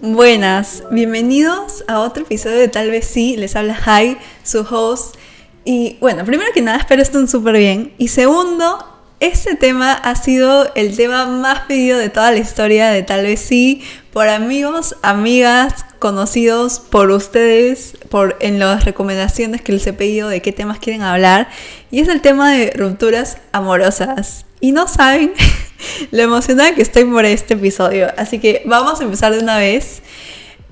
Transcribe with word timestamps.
Buenas, 0.00 0.84
bienvenidos 0.92 1.82
a 1.88 1.98
otro 1.98 2.22
episodio 2.22 2.58
de 2.58 2.68
Tal 2.68 2.88
vez 2.88 3.04
sí, 3.04 3.36
les 3.36 3.56
habla 3.56 3.76
Hi, 3.84 4.16
su 4.44 4.60
host. 4.60 5.16
Y 5.64 5.96
bueno, 6.00 6.24
primero 6.24 6.52
que 6.54 6.62
nada, 6.62 6.78
espero 6.78 7.02
estén 7.02 7.26
súper 7.26 7.56
bien. 7.56 7.92
Y 7.98 8.06
segundo, 8.06 8.78
este 9.18 9.56
tema 9.56 9.92
ha 9.92 10.14
sido 10.14 10.72
el 10.76 10.96
tema 10.96 11.26
más 11.26 11.62
pedido 11.62 11.98
de 11.98 12.10
toda 12.10 12.30
la 12.30 12.38
historia 12.38 12.90
de 12.90 13.02
Tal 13.02 13.24
vez 13.24 13.40
sí, 13.40 13.82
por 14.12 14.28
amigos, 14.28 14.94
amigas, 15.02 15.84
conocidos, 15.98 16.78
por 16.78 17.10
ustedes, 17.10 17.98
por 18.08 18.36
en 18.38 18.60
las 18.60 18.84
recomendaciones 18.84 19.62
que 19.62 19.72
les 19.72 19.86
he 19.88 19.92
pedido 19.92 20.28
de 20.28 20.40
qué 20.40 20.52
temas 20.52 20.78
quieren 20.78 21.02
hablar. 21.02 21.48
Y 21.90 21.98
es 21.98 22.06
el 22.06 22.20
tema 22.20 22.52
de 22.52 22.70
rupturas 22.76 23.38
amorosas. 23.50 24.46
Y 24.60 24.70
no 24.70 24.86
saben 24.86 25.32
lo 26.10 26.22
emocionada 26.22 26.74
que 26.74 26.82
estoy 26.82 27.04
por 27.04 27.24
este 27.24 27.54
episodio. 27.54 28.08
Así 28.16 28.38
que 28.38 28.62
vamos 28.66 29.00
a 29.00 29.04
empezar 29.04 29.32
de 29.32 29.40
una 29.40 29.58
vez. 29.58 30.02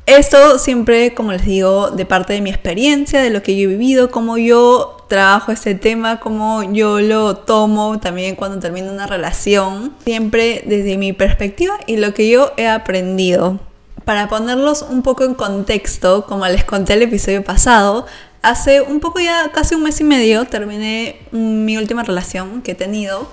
Esto 0.07 0.61
siempre, 0.61 1.15
como 1.15 1.33
les 1.33 1.45
digo, 1.45 1.91
de 1.91 2.07
parte 2.07 2.33
de 2.33 2.41
mi 2.41 2.51
experiencia, 2.51 3.21
de 3.21 3.31
lo 3.31 3.43
que 3.43 3.57
yo 3.57 3.69
he 3.69 3.73
vivido, 3.73 4.11
cómo 4.13 4.39
yo 4.39 5.05
trabajo 5.09 5.51
este 5.51 5.75
tema, 5.75 6.21
cómo 6.21 6.63
yo 6.63 7.01
lo 7.01 7.37
tomo 7.39 7.99
también 7.99 8.37
cuando 8.37 8.61
termino 8.61 8.93
una 8.93 9.09
relación, 9.09 9.95
siempre 10.05 10.63
desde 10.65 10.97
mi 10.97 11.13
perspectiva 11.13 11.79
y 11.87 11.97
lo 11.97 12.15
que 12.15 12.29
yo 12.29 12.53
he 12.57 12.69
aprendido. 12.69 13.59
Para 14.05 14.29
ponerlos 14.29 14.83
un 14.83 15.03
poco 15.03 15.25
en 15.25 15.35
contexto, 15.35 16.25
como 16.27 16.47
les 16.47 16.63
conté 16.63 16.93
el 16.93 17.03
episodio 17.03 17.43
pasado, 17.43 18.07
hace 18.43 18.81
un 18.81 19.01
poco 19.01 19.19
ya, 19.19 19.51
casi 19.53 19.75
un 19.75 19.83
mes 19.83 20.01
y 20.01 20.05
medio, 20.05 20.45
terminé 20.45 21.17
mi 21.33 21.77
última 21.79 22.05
relación 22.05 22.63
que 22.63 22.73
he 22.73 22.75
tenido 22.77 23.29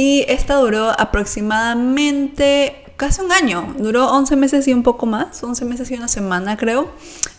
y 0.00 0.24
esta 0.28 0.54
duró 0.54 0.98
aproximadamente 0.98 2.86
casi 2.96 3.20
un 3.20 3.32
año. 3.32 3.74
Duró 3.76 4.10
11 4.10 4.34
meses 4.36 4.66
y 4.66 4.72
un 4.72 4.82
poco 4.82 5.04
más, 5.04 5.44
11 5.44 5.66
meses 5.66 5.90
y 5.90 5.94
una 5.94 6.08
semana 6.08 6.56
creo. 6.56 6.90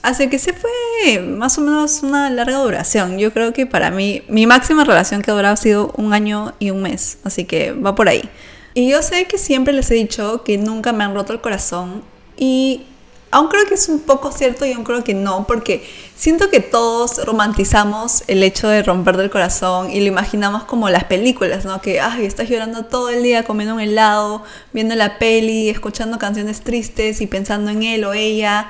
Así 0.03 0.29
que 0.29 0.37
se 0.37 0.53
fue 0.53 1.21
más 1.21 1.57
o 1.57 1.61
menos 1.61 2.03
una 2.03 2.29
larga 2.29 2.59
duración. 2.59 3.17
Yo 3.17 3.33
creo 3.33 3.51
que 3.51 3.65
para 3.65 3.89
mí 3.89 4.21
mi 4.27 4.45
máxima 4.45 4.83
relación 4.83 5.23
que 5.23 5.31
ha 5.31 5.33
durado 5.33 5.55
ha 5.55 5.57
sido 5.57 5.91
un 5.97 6.13
año 6.13 6.53
y 6.59 6.69
un 6.69 6.83
mes. 6.83 7.17
Así 7.23 7.45
que 7.45 7.71
va 7.71 7.95
por 7.95 8.07
ahí. 8.07 8.29
Y 8.75 8.91
yo 8.91 9.01
sé 9.01 9.25
que 9.25 9.39
siempre 9.39 9.73
les 9.73 9.89
he 9.89 9.95
dicho 9.95 10.43
que 10.43 10.59
nunca 10.59 10.93
me 10.93 11.03
han 11.03 11.15
roto 11.15 11.33
el 11.33 11.41
corazón. 11.41 12.03
Y 12.37 12.83
Aún 13.31 13.47
creo 13.47 13.65
que 13.65 13.75
es 13.75 13.87
un 13.87 14.01
poco 14.01 14.31
cierto 14.31 14.65
y 14.65 14.73
aún 14.73 14.83
creo 14.83 15.05
que 15.05 15.13
no, 15.13 15.47
porque 15.47 15.87
siento 16.15 16.49
que 16.49 16.59
todos 16.59 17.25
romantizamos 17.25 18.23
el 18.27 18.43
hecho 18.43 18.67
de 18.67 18.83
romper 18.83 19.15
del 19.15 19.29
corazón 19.29 19.89
y 19.89 20.01
lo 20.01 20.07
imaginamos 20.07 20.65
como 20.65 20.89
las 20.89 21.05
películas, 21.05 21.63
¿no? 21.63 21.81
Que, 21.81 22.01
ay, 22.01 22.25
estás 22.25 22.49
llorando 22.49 22.85
todo 22.85 23.09
el 23.09 23.23
día 23.23 23.43
comiendo 23.43 23.75
un 23.75 23.79
helado, 23.81 24.43
viendo 24.73 24.95
la 24.95 25.17
peli, 25.17 25.69
escuchando 25.69 26.19
canciones 26.19 26.61
tristes 26.61 27.21
y 27.21 27.27
pensando 27.27 27.71
en 27.71 27.83
él 27.83 28.03
o 28.03 28.13
ella. 28.13 28.69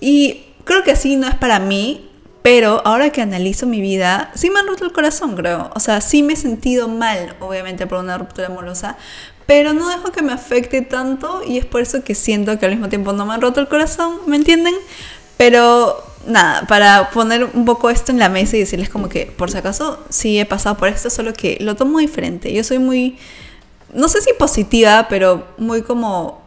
Y 0.00 0.44
creo 0.62 0.84
que 0.84 0.92
así 0.92 1.16
no 1.16 1.26
es 1.26 1.34
para 1.34 1.58
mí, 1.58 2.08
pero 2.42 2.82
ahora 2.84 3.10
que 3.10 3.22
analizo 3.22 3.66
mi 3.66 3.80
vida, 3.80 4.30
sí 4.36 4.50
me 4.50 4.60
han 4.60 4.68
roto 4.68 4.84
el 4.84 4.92
corazón, 4.92 5.34
creo. 5.34 5.70
O 5.74 5.80
sea, 5.80 6.00
sí 6.00 6.22
me 6.22 6.34
he 6.34 6.36
sentido 6.36 6.86
mal, 6.86 7.34
obviamente, 7.40 7.88
por 7.88 7.98
una 7.98 8.16
ruptura 8.18 8.46
amorosa, 8.46 8.96
pero 9.46 9.72
no 9.72 9.88
dejo 9.88 10.12
que 10.12 10.22
me 10.22 10.32
afecte 10.32 10.82
tanto 10.82 11.42
y 11.46 11.58
es 11.58 11.64
por 11.64 11.80
eso 11.80 12.02
que 12.02 12.14
siento 12.14 12.58
que 12.58 12.66
al 12.66 12.72
mismo 12.72 12.88
tiempo 12.88 13.12
no 13.12 13.24
me 13.24 13.34
han 13.34 13.40
roto 13.40 13.60
el 13.60 13.68
corazón, 13.68 14.18
¿me 14.26 14.36
entienden? 14.36 14.74
Pero 15.36 16.04
nada, 16.26 16.66
para 16.66 17.10
poner 17.10 17.44
un 17.44 17.64
poco 17.64 17.88
esto 17.90 18.12
en 18.12 18.18
la 18.18 18.28
mesa 18.28 18.56
y 18.56 18.60
decirles 18.60 18.88
como 18.88 19.08
que 19.08 19.26
por 19.26 19.50
si 19.50 19.58
acaso 19.58 20.04
sí 20.08 20.38
he 20.38 20.46
pasado 20.46 20.76
por 20.76 20.88
esto, 20.88 21.10
solo 21.10 21.32
que 21.32 21.58
lo 21.60 21.76
tomo 21.76 21.98
diferente. 22.00 22.52
Yo 22.52 22.64
soy 22.64 22.78
muy, 22.78 23.18
no 23.94 24.08
sé 24.08 24.20
si 24.20 24.32
positiva, 24.32 25.06
pero 25.08 25.46
muy 25.58 25.82
como... 25.82 26.44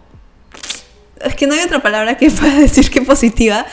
Es 1.22 1.36
que 1.36 1.48
no 1.48 1.54
hay 1.54 1.62
otra 1.62 1.82
palabra 1.82 2.18
que 2.18 2.30
pueda 2.32 2.60
decir 2.60 2.90
que 2.90 3.02
positiva 3.02 3.66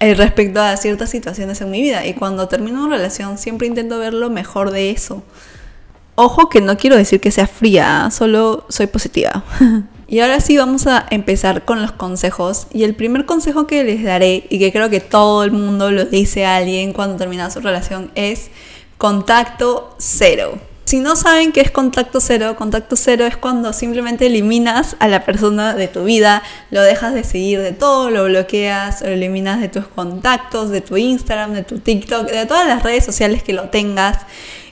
eh, 0.00 0.14
respecto 0.14 0.60
a 0.60 0.76
ciertas 0.76 1.10
situaciones 1.10 1.60
en 1.60 1.70
mi 1.70 1.82
vida. 1.82 2.06
Y 2.06 2.14
cuando 2.14 2.48
termino 2.48 2.84
una 2.84 2.96
relación 2.96 3.38
siempre 3.38 3.66
intento 3.66 3.98
ver 3.98 4.14
lo 4.14 4.30
mejor 4.30 4.70
de 4.70 4.90
eso. 4.90 5.22
Ojo 6.22 6.50
que 6.50 6.60
no 6.60 6.76
quiero 6.76 6.96
decir 6.96 7.18
que 7.18 7.30
sea 7.30 7.46
fría, 7.46 8.10
solo 8.12 8.66
soy 8.68 8.86
positiva. 8.88 9.42
y 10.06 10.20
ahora 10.20 10.40
sí 10.40 10.58
vamos 10.58 10.86
a 10.86 11.06
empezar 11.08 11.64
con 11.64 11.80
los 11.80 11.92
consejos. 11.92 12.66
Y 12.74 12.84
el 12.84 12.94
primer 12.94 13.24
consejo 13.24 13.66
que 13.66 13.82
les 13.84 14.04
daré, 14.04 14.44
y 14.50 14.58
que 14.58 14.70
creo 14.70 14.90
que 14.90 15.00
todo 15.00 15.44
el 15.44 15.50
mundo 15.50 15.90
lo 15.90 16.04
dice 16.04 16.44
a 16.44 16.56
alguien 16.56 16.92
cuando 16.92 17.16
termina 17.16 17.50
su 17.50 17.60
relación, 17.60 18.10
es 18.16 18.50
contacto 18.98 19.96
cero. 19.96 20.58
Si 20.84 21.00
no 21.00 21.16
saben 21.16 21.52
qué 21.52 21.62
es 21.62 21.70
contacto 21.70 22.20
cero, 22.20 22.54
contacto 22.54 22.96
cero 22.96 23.24
es 23.24 23.38
cuando 23.38 23.72
simplemente 23.72 24.26
eliminas 24.26 24.96
a 24.98 25.08
la 25.08 25.24
persona 25.24 25.74
de 25.74 25.88
tu 25.88 26.04
vida, 26.04 26.42
lo 26.70 26.82
dejas 26.82 27.14
de 27.14 27.24
seguir 27.24 27.62
de 27.62 27.72
todo, 27.72 28.10
lo 28.10 28.24
bloqueas, 28.24 29.00
lo 29.00 29.08
eliminas 29.08 29.62
de 29.62 29.68
tus 29.68 29.86
contactos, 29.86 30.68
de 30.68 30.82
tu 30.82 30.98
Instagram, 30.98 31.54
de 31.54 31.62
tu 31.62 31.78
TikTok, 31.78 32.28
de 32.30 32.44
todas 32.44 32.66
las 32.66 32.82
redes 32.82 33.06
sociales 33.06 33.42
que 33.42 33.54
lo 33.54 33.70
tengas. 33.70 34.18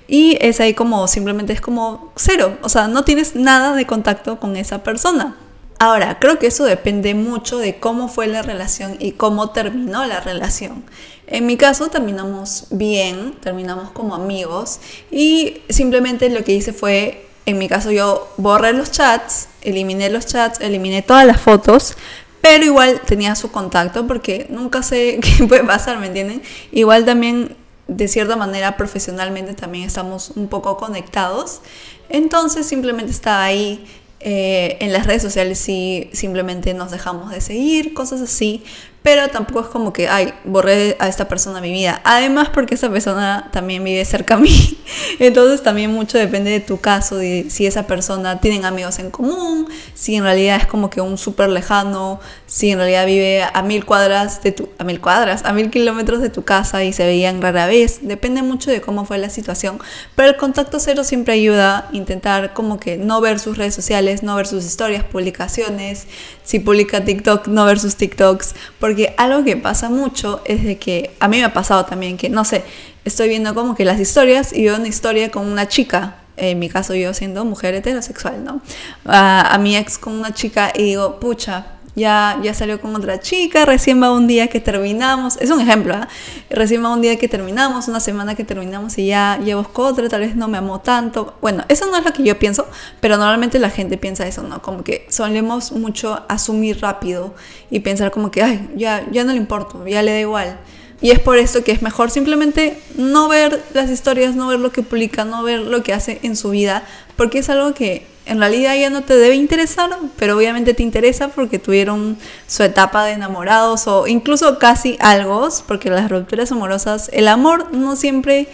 Y 0.09 0.39
es 0.41 0.59
ahí 0.59 0.73
como 0.75 1.07
simplemente 1.07 1.53
es 1.53 1.61
como 1.61 2.11
cero, 2.17 2.59
o 2.63 2.69
sea, 2.71 2.89
no 2.89 3.05
tienes 3.05 3.37
nada 3.37 3.77
de 3.77 3.87
contacto 3.87 4.41
con 4.41 4.57
esa 4.57 4.83
persona. 4.83 5.37
Ahora, 5.79 6.19
creo 6.19 6.41
que 6.41 6.49
eso 6.49 6.65
depende 6.65 7.15
mucho 7.15 7.59
de 7.59 7.79
cómo 7.79 8.09
fue 8.09 8.27
la 8.27 8.43
relación 8.43 8.97
y 8.99 9.13
cómo 9.13 9.51
terminó 9.51 10.07
la 10.07 10.19
relación. 10.19 10.83
En 11.29 11.47
mi 11.47 11.57
caso 11.57 11.89
terminamos 11.89 12.67
bien, 12.71 13.35
terminamos 13.41 13.91
como 13.91 14.15
amigos 14.15 14.81
y 15.11 15.59
simplemente 15.69 16.31
lo 16.31 16.43
que 16.43 16.53
hice 16.53 16.73
fue, 16.73 17.29
en 17.47 17.59
mi 17.59 17.69
caso 17.69 17.93
yo 17.93 18.29
borré 18.39 18.73
los 18.73 18.91
chats, 18.91 19.49
eliminé 19.61 20.09
los 20.09 20.27
chats, 20.27 20.61
eliminé 20.61 21.03
todas 21.03 21.27
las 21.27 21.41
fotos, 21.41 21.97
pero 22.41 22.65
igual 22.65 23.01
tenía 23.07 23.37
su 23.37 23.53
contacto 23.53 24.07
porque 24.07 24.47
nunca 24.49 24.83
sé 24.83 25.21
qué 25.39 25.47
puede 25.47 25.65
pasar, 25.65 25.99
¿me 25.99 26.07
entienden? 26.07 26.43
Igual 26.73 27.05
también 27.05 27.58
de 27.89 28.07
cierta 28.07 28.37
manera 28.37 28.77
profesionalmente 28.77 29.55
también 29.55 29.85
estamos 29.85 30.31
un 30.37 30.49
poco 30.49 30.77
conectados. 30.77 31.61
Entonces 32.09 32.67
simplemente 32.67 33.11
estaba 33.11 33.45
ahí 33.45 33.85
eh, 34.21 34.77
en 34.81 34.93
las 34.93 35.07
redes 35.07 35.23
sociales 35.23 35.59
sí 35.59 36.11
simplemente 36.13 36.75
nos 36.75 36.91
dejamos 36.91 37.31
de 37.31 37.41
seguir, 37.41 37.95
cosas 37.95 38.21
así, 38.21 38.65
pero 39.03 39.29
tampoco 39.29 39.61
es 39.61 39.67
como 39.67 39.93
que, 39.93 40.09
ay, 40.09 40.35
borré 40.45 40.97
a 40.99 41.09
esta 41.09 41.29
persona 41.29 41.61
mi 41.61 41.71
vida. 41.71 42.01
Además, 42.05 42.49
porque 42.53 42.75
esa 42.75 42.91
persona 42.91 43.49
también 43.53 43.83
vive 43.85 44.05
cerca 44.05 44.35
a 44.35 44.39
mí. 44.39 44.79
Entonces, 45.19 45.63
también 45.63 45.93
mucho 45.93 46.19
depende 46.19 46.51
de 46.51 46.61
tu 46.61 46.79
caso, 46.81 47.21
si 47.21 47.67
esa 47.67 47.87
persona 47.87 48.41
tienen 48.41 48.65
amigos 48.65 48.99
en 48.99 49.11
común, 49.11 49.69
si 49.95 50.17
en 50.17 50.25
realidad 50.25 50.57
es 50.57 50.67
como 50.67 50.91
que 50.91 51.01
un 51.01 51.17
súper 51.17 51.49
lejano, 51.49 52.21
si 52.47 52.71
en 52.71 52.79
realidad 52.79 53.07
vive 53.07 53.43
a 53.43 53.63
mil 53.63 53.85
cuadras 53.85 54.43
de 54.43 54.53
tu, 54.53 54.69
a 54.79 54.85
mil 54.85 55.01
cuadras, 55.01 55.45
a 55.45 55.53
mil 55.53 55.71
kilómetros 55.71 56.21
de 56.21 56.31
tu 56.31 56.45
casa 56.45 56.85
y 56.85 56.93
se 56.93 57.05
veían 57.07 57.41
rara 57.41 57.67
vez. 57.67 58.01
Depende 58.03 58.43
mucho 58.43 58.71
de 58.71 58.81
cómo 58.81 59.05
fue 59.05 59.19
la 59.19 59.31
situación. 59.31 59.79
Pero 60.17 60.31
el 60.31 60.37
contacto 60.37 60.81
cero 60.81 61.05
siempre 61.05 61.35
ayuda 61.35 61.89
a 61.91 61.97
intentar 61.97 62.53
como 62.53 62.81
que 62.81 62.97
no 62.97 63.21
ver 63.21 63.39
sus 63.39 63.57
redes 63.57 63.75
sociales, 63.75 64.23
no 64.23 64.37
ver 64.37 64.47
sus 64.47 64.65
historias, 64.65 65.05
publicaciones, 65.05 66.07
si 66.43 66.59
publica 66.59 67.05
TikTok, 67.05 67.47
no 67.49 67.65
ver 67.65 67.79
sus 67.79 67.97
TikToks 67.97 68.55
porque 68.89 69.13
algo 69.19 69.45
que 69.45 69.55
pasa 69.55 69.91
mucho 69.91 70.41
es 70.47 70.65
de 70.65 70.79
que 70.79 71.11
a 71.21 71.29
mí 71.29 71.37
me 71.37 71.45
ha 71.45 71.53
pasado 71.53 71.85
también 71.85 72.17
que, 72.17 72.31
no 72.31 72.43
sé, 72.47 72.65
estoy 73.05 73.29
viendo 73.29 73.55
como 73.55 73.75
que 73.75 73.85
las 73.85 74.01
historias 74.01 74.51
y 74.51 74.65
veo 74.65 74.77
una 74.77 74.89
historia 74.89 75.31
con 75.31 75.47
una 75.47 75.69
chica, 75.69 76.15
en 76.39 76.59
mi 76.59 76.71
caso 76.71 76.95
yo 76.95 77.13
siendo 77.13 77.45
mujer 77.45 77.75
heterosexual, 77.75 78.43
¿no? 78.43 78.63
a 79.05 79.59
mi 79.61 79.77
ex 79.77 79.99
con 79.99 80.15
una 80.15 80.33
chica 80.33 80.73
y 80.75 80.85
digo, 80.85 81.21
pucha, 81.21 81.67
ya, 81.95 82.39
ya 82.43 82.55
salió 82.55 82.81
con 82.81 82.95
otra 82.95 83.21
chica, 83.21 83.65
recién 83.65 84.03
va 84.03 84.13
un 84.13 84.27
día 84.27 84.49
que 84.49 84.61
terminamos, 84.61 85.37
es 85.39 85.51
un 85.51 85.61
ejemplo, 85.61 85.95
¿eh? 85.95 86.07
recién 86.51 86.85
va 86.85 86.93
un 86.93 87.03
día 87.03 87.17
que 87.17 87.29
terminamos, 87.29 87.89
una 87.89 88.01
semana 88.01 88.35
que 88.35 88.45
terminamos 88.45 88.99
y 88.99 89.07
ya, 89.07 89.41
ya 89.45 89.57
buscó 89.57 89.85
otra, 89.85 90.09
tal 90.09 90.21
vez 90.21 90.37
no 90.37 90.49
me 90.49 90.59
amó 90.59 90.81
tanto. 90.81 91.35
Bueno, 91.41 91.65
eso 91.69 91.87
no 91.87 91.97
es 91.97 92.05
lo 92.05 92.13
que 92.13 92.23
yo 92.23 92.39
pienso, 92.39 92.67
pero 93.01 93.17
normalmente 93.17 93.59
la 93.59 93.71
gente 93.71 93.99
piensa 93.99 94.27
eso, 94.27 94.43
¿no? 94.43 94.63
Como 94.63 94.85
que 94.85 95.07
solemos 95.11 95.73
mucho 95.73 96.25
asumir 96.29 96.81
rápido 96.81 97.35
y 97.71 97.81
pensar 97.81 98.11
como 98.11 98.31
que, 98.31 98.43
ay, 98.43 98.71
ya, 98.77 99.07
ya 99.11 99.25
no 99.25 99.33
le 99.33 99.39
importo, 99.39 99.87
ya 99.87 100.03
le 100.03 100.13
da 100.13 100.21
igual. 100.21 100.59
Y 101.01 101.11
es 101.11 101.21
por 101.21 101.39
eso 101.39 101.63
que 101.63 101.73
es 101.73 101.81
mejor 101.81 102.11
simplemente 102.11 102.77
no 102.97 103.29
ver 103.29 103.63
las 103.73 103.89
historias, 103.91 104.35
no 104.35 104.49
ver 104.49 104.59
lo 104.59 104.73
que 104.73 104.83
publica, 104.83 105.25
no 105.25 105.43
ver 105.43 105.61
lo 105.61 105.83
que 105.83 105.93
hace 105.93 106.19
en 106.23 106.37
su 106.37 106.51
vida, 106.51 106.83
porque 107.17 107.39
es 107.39 107.49
algo 107.49 107.73
que 107.73 108.07
en 108.27 108.41
realidad 108.41 108.77
ya 108.77 108.91
no 108.91 109.03
te 109.03 109.17
debe 109.17 109.37
interesar, 109.37 109.91
pero 110.17 110.37
obviamente 110.37 110.75
te 110.75 110.83
interesa 110.83 111.29
porque 111.29 111.59
tuvieron 111.59 112.19
su 112.47 112.63
etapa 112.63 113.05
de 113.05 113.13
enamorados 113.13 113.87
o 113.87 114.07
incluso 114.07 114.59
casi 114.59 114.97
algo, 115.01 115.49
porque 115.67 115.89
las 115.89 116.11
rupturas 116.11 116.53
amorosas, 116.53 117.11
el 117.15 117.27
amor 117.27 117.73
no 117.73 117.97
siempre 117.97 118.49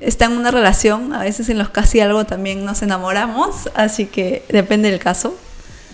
está 0.00 0.24
en 0.24 0.32
una 0.32 0.50
relación, 0.50 1.12
a 1.12 1.20
veces 1.22 1.48
en 1.48 1.58
los 1.58 1.68
casi 1.68 2.00
algo 2.00 2.24
también 2.24 2.64
nos 2.64 2.82
enamoramos, 2.82 3.70
así 3.74 4.06
que 4.06 4.42
depende 4.48 4.90
del 4.90 4.98
caso. 4.98 5.36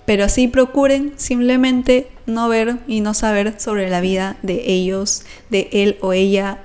Pero 0.05 0.29
sí 0.29 0.47
procuren 0.47 1.13
simplemente 1.17 2.07
no 2.27 2.49
ver 2.49 2.77
y 2.87 3.01
no 3.01 3.13
saber 3.13 3.55
sobre 3.59 3.89
la 3.89 4.01
vida 4.01 4.37
de 4.43 4.71
ellos, 4.71 5.23
de 5.49 5.69
él 5.71 5.97
o 6.01 6.13
ella 6.13 6.59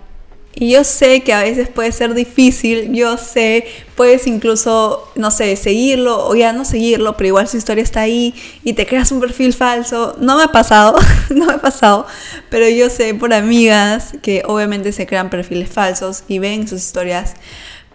Y 0.55 0.73
yo 0.73 0.85
sé 0.85 1.23
que 1.23 1.33
a 1.33 1.43
veces 1.43 1.69
puede 1.69 1.93
ser 1.93 2.13
difícil, 2.13 2.93
yo 2.93 3.17
sé, 3.17 3.65
puedes 3.95 4.27
incluso, 4.27 5.11
no 5.15 5.31
sé, 5.31 5.57
seguirlo 5.57 6.27
o 6.29 6.35
ya 6.35 6.53
no 6.53 6.67
seguirlo, 6.67 7.17
pero 7.17 7.29
igual 7.29 7.49
su 7.49 7.57
historia 7.57 7.83
está 7.83 8.03
ahí 8.03 8.35
y 8.63 8.75
te 8.75 8.87
creas 8.87 9.13
un 9.13 9.21
perfil 9.21 9.55
falso. 9.55 10.15
No 10.21 10.37
me 10.37 10.43
ha 10.43 10.49
pasado, 10.49 10.99
no 11.31 11.47
me 11.47 11.55
ha 11.55 11.59
pasado, 11.59 12.07
pero 12.51 12.69
yo 12.69 12.91
sé 12.91 13.15
por 13.15 13.33
amigas 13.33 14.13
que 14.21 14.43
obviamente 14.47 14.93
se 14.93 15.07
crean 15.07 15.31
perfiles 15.31 15.71
falsos 15.71 16.25
y 16.29 16.39
ven 16.39 16.69
sus 16.69 16.83
historias. 16.83 17.35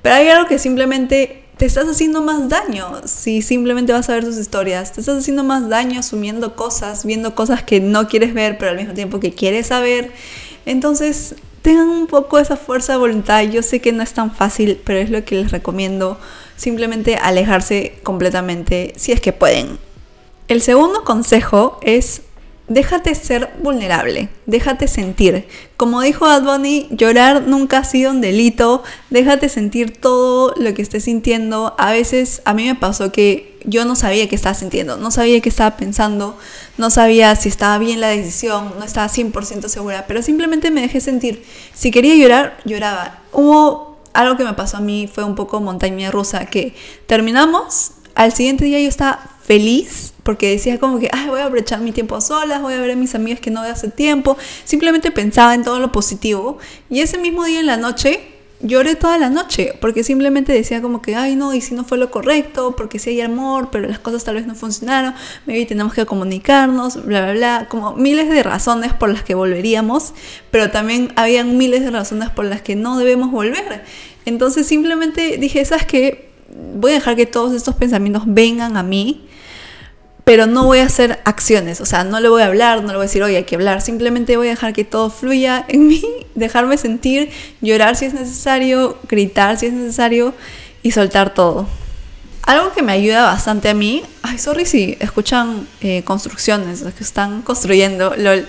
Pero 0.02 0.16
hay 0.16 0.30
algo 0.30 0.48
que 0.48 0.58
simplemente 0.58 1.47
te 1.58 1.66
estás 1.66 1.88
haciendo 1.88 2.22
más 2.22 2.50
daño 2.50 3.02
si 3.06 3.42
simplemente 3.42 3.92
vas 3.92 4.10
a 4.10 4.14
ver 4.14 4.24
sus 4.24 4.38
historias. 4.38 4.94
Te 4.94 5.02
estás 5.02 5.18
haciendo 5.18 5.44
más 5.44 5.68
daño 5.70 6.00
asumiendo 6.00 6.56
cosas, 6.56 7.06
viendo 7.06 7.34
cosas 7.36 7.64
que 7.64 7.80
no 7.80 8.08
quieres 8.08 8.34
ver, 8.34 8.58
pero 8.58 8.72
al 8.72 8.78
mismo 8.78 8.94
tiempo 8.94 9.20
que 9.20 9.34
quieres 9.34 9.68
saber. 9.68 10.12
Entonces, 10.66 11.36
tengan 11.64 11.90
un 11.90 12.08
poco 12.08 12.38
esa 12.38 12.58
fuerza 12.58 12.94
de 12.94 13.00
voluntad. 13.00 13.42
Yo 13.44 13.64
sé 13.64 13.82
que 13.82 13.92
no 13.92 14.04
es 14.04 14.14
tan 14.14 14.34
fácil, 14.34 14.80
pero 14.84 15.00
es 15.00 15.10
lo 15.10 15.26
que 15.26 15.36
les 15.36 15.52
recomiendo. 15.52 16.20
Simplemente 16.56 17.16
alejarse 17.16 18.00
completamente 18.04 18.94
si 18.96 19.12
es 19.12 19.22
que 19.22 19.34
pueden. 19.34 19.80
El 20.48 20.62
segundo 20.62 21.04
consejo 21.04 21.80
es 21.82 22.22
déjate 22.68 23.16
ser 23.16 23.50
vulnerable, 23.62 24.30
déjate 24.46 24.88
sentir. 24.88 25.48
Como 25.78 26.02
dijo 26.02 26.26
Bad 26.26 26.44
llorar 26.92 27.44
nunca 27.44 27.80
ha 27.80 27.84
sido 27.84 28.12
un 28.12 28.22
delito, 28.22 28.84
déjate 29.10 29.50
sentir 29.50 29.98
todo 29.98 30.54
lo 30.58 30.74
que 30.74 30.82
estés 30.82 31.06
sintiendo. 31.06 31.76
A 31.78 31.92
veces 31.92 32.42
a 32.46 32.54
mí 32.54 32.66
me 32.66 32.76
pasó 32.76 33.12
que 33.12 33.58
yo 33.66 33.86
no 33.86 33.96
sabía 33.96 34.28
qué 34.28 34.36
estaba 34.36 34.56
sintiendo, 34.56 34.98
no 34.98 35.12
sabía 35.12 35.42
qué 35.42 35.50
estaba 35.50 35.78
pensando, 35.78 36.38
no 36.78 36.90
sabía 36.90 37.36
si 37.36 37.50
estaba 37.50 37.78
bien 37.78 38.02
la 38.02 38.10
decisión, 38.10 38.74
no 38.78 38.86
estaba 38.86 39.08
100% 39.08 39.68
segura, 39.68 40.06
pero 40.08 40.22
simplemente 40.22 40.72
me 40.72 40.82
dejé 40.82 41.02
sentir. 41.02 41.44
Si 41.74 41.92
quería 41.92 42.16
llorar, 42.16 42.58
lloraba. 42.66 43.20
Hubo 43.34 43.98
algo 44.14 44.36
que 44.36 44.44
me 44.44 44.54
pasó 44.54 44.78
a 44.78 44.82
mí, 44.82 45.10
fue 45.12 45.24
un 45.24 45.36
poco 45.36 45.62
montaña 45.62 46.12
rusa, 46.12 46.46
que 46.46 46.76
terminamos, 47.06 47.92
al 48.16 48.34
siguiente 48.34 48.66
día 48.66 48.80
yo 48.80 48.90
estaba 48.90 49.37
feliz 49.48 50.14
porque 50.24 50.52
decía 50.52 50.78
como 50.78 51.00
que, 51.00 51.10
Ay, 51.14 51.30
voy 51.30 51.40
a 51.40 51.46
aprovechar 51.46 51.80
mi 51.80 51.94
tiempo 51.94 52.20
sola, 52.20 52.60
voy 52.60 52.74
a 52.74 52.82
ver 52.82 52.92
a 52.92 52.96
mis 52.96 53.16
amigas 53.16 53.40
que 53.40 53.50
no 53.50 53.62
veo 53.62 53.72
hace 53.72 53.88
tiempo. 53.88 54.38
Simplemente 54.66 55.10
pensaba 55.10 55.56
en 55.56 55.64
todo 55.64 55.80
lo 55.80 55.94
positivo. 55.94 56.58
Y 56.90 57.00
ese 57.00 57.18
mismo 57.18 57.46
día 57.46 57.62
en 57.62 57.66
la 57.66 57.78
noche 57.78 58.20
lloré 58.60 58.96
toda 58.96 59.18
la 59.18 59.30
noche 59.30 59.74
porque 59.80 60.04
simplemente 60.04 60.52
decía 60.52 60.82
como 60.82 61.02
que, 61.02 61.16
ay 61.16 61.38
no, 61.38 61.54
y 61.54 61.62
si 61.62 61.76
no 61.76 61.86
fue 61.86 61.98
lo 61.98 62.12
correcto, 62.12 62.76
porque 62.76 63.00
si 63.00 63.12
hay 63.12 63.22
amor, 63.22 63.70
pero 63.72 63.88
las 63.88 64.00
cosas 64.00 64.26
tal 64.26 64.36
vez 64.36 64.48
no 64.48 64.56
funcionaron, 64.56 65.14
maybe 65.46 65.66
tenemos 65.66 65.94
que 65.94 66.06
comunicarnos, 66.06 67.06
bla, 67.06 67.22
bla, 67.22 67.34
bla, 67.34 67.68
como 67.70 67.96
miles 67.96 68.30
de 68.30 68.44
razones 68.44 68.94
por 68.94 69.10
las 69.10 69.24
que 69.24 69.34
volveríamos, 69.34 70.14
pero 70.52 70.72
también 70.72 71.14
habían 71.16 71.58
miles 71.58 71.82
de 71.86 71.92
razones 71.92 72.32
por 72.32 72.46
las 72.46 72.62
que 72.62 72.76
no 72.76 72.98
debemos 72.98 73.32
volver. 73.32 73.86
Entonces 74.26 74.68
simplemente 74.68 75.38
dije, 75.38 75.64
¿sabes 75.64 75.86
qué? 75.86 76.28
Voy 76.76 76.92
a 76.92 76.96
dejar 76.96 77.16
que 77.16 77.26
todos 77.26 77.54
estos 77.54 77.76
pensamientos 77.76 78.24
vengan 78.26 78.76
a 78.76 78.84
mí 78.84 79.27
pero 80.28 80.46
no 80.46 80.66
voy 80.66 80.80
a 80.80 80.84
hacer 80.84 81.22
acciones, 81.24 81.80
o 81.80 81.86
sea, 81.86 82.04
no 82.04 82.20
le 82.20 82.28
voy 82.28 82.42
a 82.42 82.48
hablar, 82.48 82.82
no 82.82 82.90
le 82.90 82.96
voy 82.96 83.04
a 83.04 83.08
decir, 83.08 83.24
oye, 83.24 83.38
hay 83.38 83.46
que 83.46 83.56
hablar, 83.56 83.82
simplemente 83.82 84.36
voy 84.36 84.48
a 84.48 84.50
dejar 84.50 84.74
que 84.74 84.84
todo 84.84 85.10
fluya 85.10 85.64
en 85.70 85.88
mí, 85.88 86.04
dejarme 86.36 86.78
sentir, 86.78 87.32
llorar 87.62 87.96
si 87.96 88.08
es 88.08 88.14
necesario, 88.14 88.98
gritar 89.08 89.58
si 89.58 89.68
es 89.68 89.74
necesario 89.74 90.34
y 90.84 90.92
soltar 90.92 91.34
todo. 91.34 91.66
Algo 92.42 92.74
que 92.74 92.82
me 92.82 92.92
ayuda 92.92 93.24
bastante 93.24 93.70
a 93.70 93.74
mí, 93.74 94.04
ay, 94.22 94.38
sorry 94.38 94.66
si 94.66 94.98
escuchan 95.00 95.66
eh, 95.80 96.04
construcciones, 96.04 96.82
los 96.82 96.94
que 96.94 97.06
están 97.06 97.42
construyendo 97.42 98.14
LOL 98.18 98.46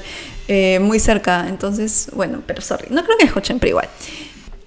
eh, 0.48 0.80
muy 0.80 0.98
cerca, 0.98 1.46
entonces, 1.48 2.10
bueno, 2.12 2.42
pero 2.44 2.60
sorry, 2.60 2.88
no 2.90 3.04
creo 3.04 3.16
que 3.16 3.26
escuchen, 3.26 3.60
pero 3.60 3.70
igual. 3.70 3.88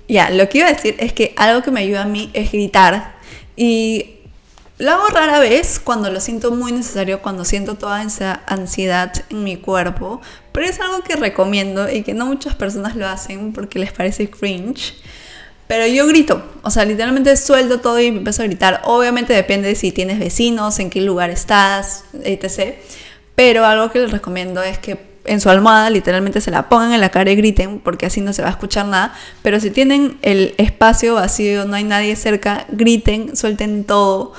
Ya, 0.07 0.30
lo 0.30 0.48
que 0.48 0.60
iba 0.60 0.68
a 0.68 0.72
decir 0.72 0.96
es 0.98 1.12
que 1.12 1.34
algo 1.36 1.62
que 1.62 1.72
me 1.72 1.81
ayuda 1.81 2.04
a 2.04 2.07
mí 2.07 2.30
es 2.31 2.54
gritar 2.54 3.16
y 3.57 4.20
lo 4.81 4.94
hago 4.94 5.07
rara 5.10 5.39
vez 5.39 5.80
cuando 5.80 6.10
lo 6.10 6.19
siento 6.19 6.50
muy 6.50 6.72
necesario, 6.72 7.22
cuando 7.22 7.45
siento 7.45 7.75
toda 7.75 8.01
esa 8.01 8.42
ansiedad 8.48 9.13
en 9.30 9.44
mi 9.44 9.57
cuerpo, 9.57 10.22
pero 10.51 10.66
es 10.66 10.80
algo 10.80 11.01
que 11.04 11.16
recomiendo 11.16 11.88
y 11.88 12.01
que 12.01 12.16
no 12.16 12.25
muchas 12.25 12.56
personas 12.56 12.95
lo 12.95 13.07
hacen 13.07 13.54
porque 13.54 13.78
les 13.78 13.92
parece 13.92 14.31
cringe. 14.31 14.95
Pero 15.68 15.86
yo 15.86 16.07
grito, 16.07 16.44
o 16.63 16.72
sea, 16.72 16.83
literalmente 16.83 17.38
suelto 17.38 17.80
todo 17.80 18.00
y 18.00 18.07
empiezo 18.07 18.42
a 18.42 18.45
gritar. 18.45 18.81
Obviamente 18.86 19.33
depende 19.33 19.68
de 19.68 19.75
si 19.75 19.92
tienes 19.92 20.18
vecinos, 20.18 20.80
en 20.80 20.89
qué 20.89 21.00
lugar 21.01 21.30
estás, 21.30 22.06
etc. 22.24 22.74
Pero 23.36 23.63
algo 23.63 23.92
que 23.92 24.00
les 24.00 24.10
recomiendo 24.10 24.63
es 24.63 24.80
que 24.80 25.12
en 25.25 25.39
su 25.39 25.51
almohada 25.51 25.92
literalmente 25.92 26.42
se 26.42 26.50
la 26.50 26.69
pongan 26.69 26.94
en 26.94 27.01
la 27.01 27.10
cara 27.10 27.30
y 27.30 27.36
griten, 27.36 27.80
porque 27.80 28.07
así 28.07 28.19
no 28.19 28.33
se 28.33 28.42
va 28.42 28.48
a 28.48 28.51
escuchar 28.51 28.88
nada. 28.88 29.13
Pero 29.44 29.60
si 29.60 29.69
tienen 29.69 30.18
el 30.24 30.56
espacio 30.57 31.13
vacío, 31.13 31.66
no 31.66 31.75
hay 31.75 31.83
nadie 31.83 32.16
cerca, 32.16 32.66
griten, 32.72 33.38
suelten 33.38 33.83
todo, 33.83 34.33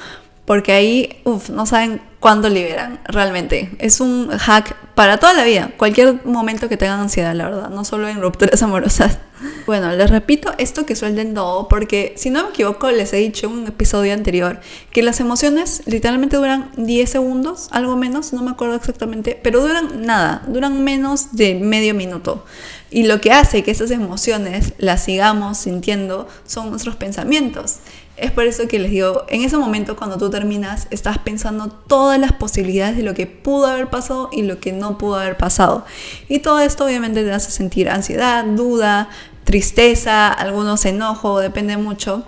porque 0.53 0.73
ahí, 0.73 1.09
uff, 1.25 1.49
no 1.49 1.65
saben 1.65 2.03
cuándo 2.21 2.51
liberan, 2.51 3.01
realmente. 3.07 3.71
Es 3.79 4.03
un 4.03 4.29
hack 4.29 4.77
para 4.95 5.17
toda 5.17 5.33
la 5.33 5.45
vida, 5.45 5.71
cualquier 5.79 6.27
momento 6.27 6.69
que 6.69 6.77
tengan 6.77 7.01
ansiedad, 7.01 7.35
la 7.35 7.47
verdad, 7.47 7.71
no 7.71 7.87
solo 7.87 8.07
en 8.07 8.21
rupturas 8.21 8.63
amorosas. 8.63 9.17
Bueno, 9.65 9.91
les 9.93 10.11
repito 10.11 10.53
esto 10.59 10.85
que 10.85 10.95
suelten 10.95 11.33
todo, 11.33 11.69
porque 11.69 12.13
si 12.19 12.29
no 12.29 12.43
me 12.43 12.51
equivoco, 12.51 12.91
les 12.91 13.15
he 13.15 13.17
dicho 13.17 13.47
en 13.47 13.53
un 13.55 13.67
episodio 13.67 14.13
anterior 14.13 14.61
que 14.91 15.03
las 15.03 15.21
emociones 15.21 15.85
literalmente 15.87 16.37
duran 16.37 16.71
10 16.77 17.09
segundos, 17.09 17.69
algo 17.71 17.97
menos, 17.97 18.35
no 18.35 18.43
me 18.43 18.51
acuerdo 18.51 18.75
exactamente, 18.75 19.41
pero 19.43 19.63
duran 19.63 20.05
nada, 20.05 20.43
duran 20.49 20.85
menos 20.85 21.35
de 21.35 21.55
medio 21.55 21.95
minuto. 21.95 22.45
Y 22.93 23.05
lo 23.05 23.23
que 23.23 23.33
hace 23.33 23.63
que 23.63 23.71
esas 23.71 23.91
emociones 23.91 24.75
las 24.77 25.05
sigamos 25.05 25.57
sintiendo 25.57 26.29
son 26.47 26.69
nuestros 26.69 26.95
pensamientos. 26.95 27.79
Es 28.19 28.31
por 28.31 28.45
eso 28.45 28.69
que 28.69 28.79
les 28.79 28.91
digo, 28.91 29.25
en 29.29 29.43
ese 29.43 29.57
momento 29.57 29.97
cuando 29.97 30.19
tú 30.19 30.29
terminas, 30.29 30.89
estás 30.91 31.17
pensando 31.17 31.69
todas 31.69 32.21
las 32.21 32.33
posibilidades 32.33 32.99
de 32.99 33.03
lo 33.03 33.15
que 33.15 33.27
pudo 33.27 33.67
haber 33.67 33.89
pasado 33.89 34.29
y 34.31 34.43
lo 34.43 34.61
que 34.61 34.73
no 34.73 34.99
pudo 34.99 35.17
haber 35.17 35.39
pasado. 35.39 35.87
Y 36.29 36.41
todo 36.41 36.61
esto 36.61 36.85
obviamente 36.85 37.25
te 37.25 37.33
hace 37.33 37.51
sentir 37.51 37.89
ansiedad, 37.89 38.45
duda, 38.45 39.09
tristeza, 39.45 40.29
algunos 40.29 40.85
enojo, 40.85 41.41
depende 41.41 41.79
mucho. 41.79 42.25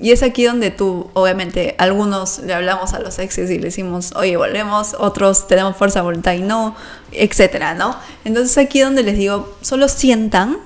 Y 0.00 0.10
es 0.10 0.24
aquí 0.24 0.44
donde 0.44 0.70
tú, 0.70 1.08
obviamente, 1.12 1.76
algunos 1.78 2.40
le 2.40 2.52
hablamos 2.52 2.94
a 2.94 2.98
los 2.98 3.18
exes 3.20 3.48
y 3.50 3.58
le 3.58 3.66
decimos, 3.66 4.12
oye, 4.16 4.36
volvemos, 4.36 4.96
otros 4.98 5.46
tenemos 5.46 5.76
fuerza 5.76 6.02
voluntad 6.02 6.32
y 6.32 6.42
no, 6.42 6.74
etcétera, 7.12 7.74
¿no? 7.74 7.96
Entonces 8.24 8.58
aquí 8.58 8.80
donde 8.80 9.04
les 9.04 9.16
digo, 9.16 9.54
solo 9.60 9.86
sientan 9.88 10.58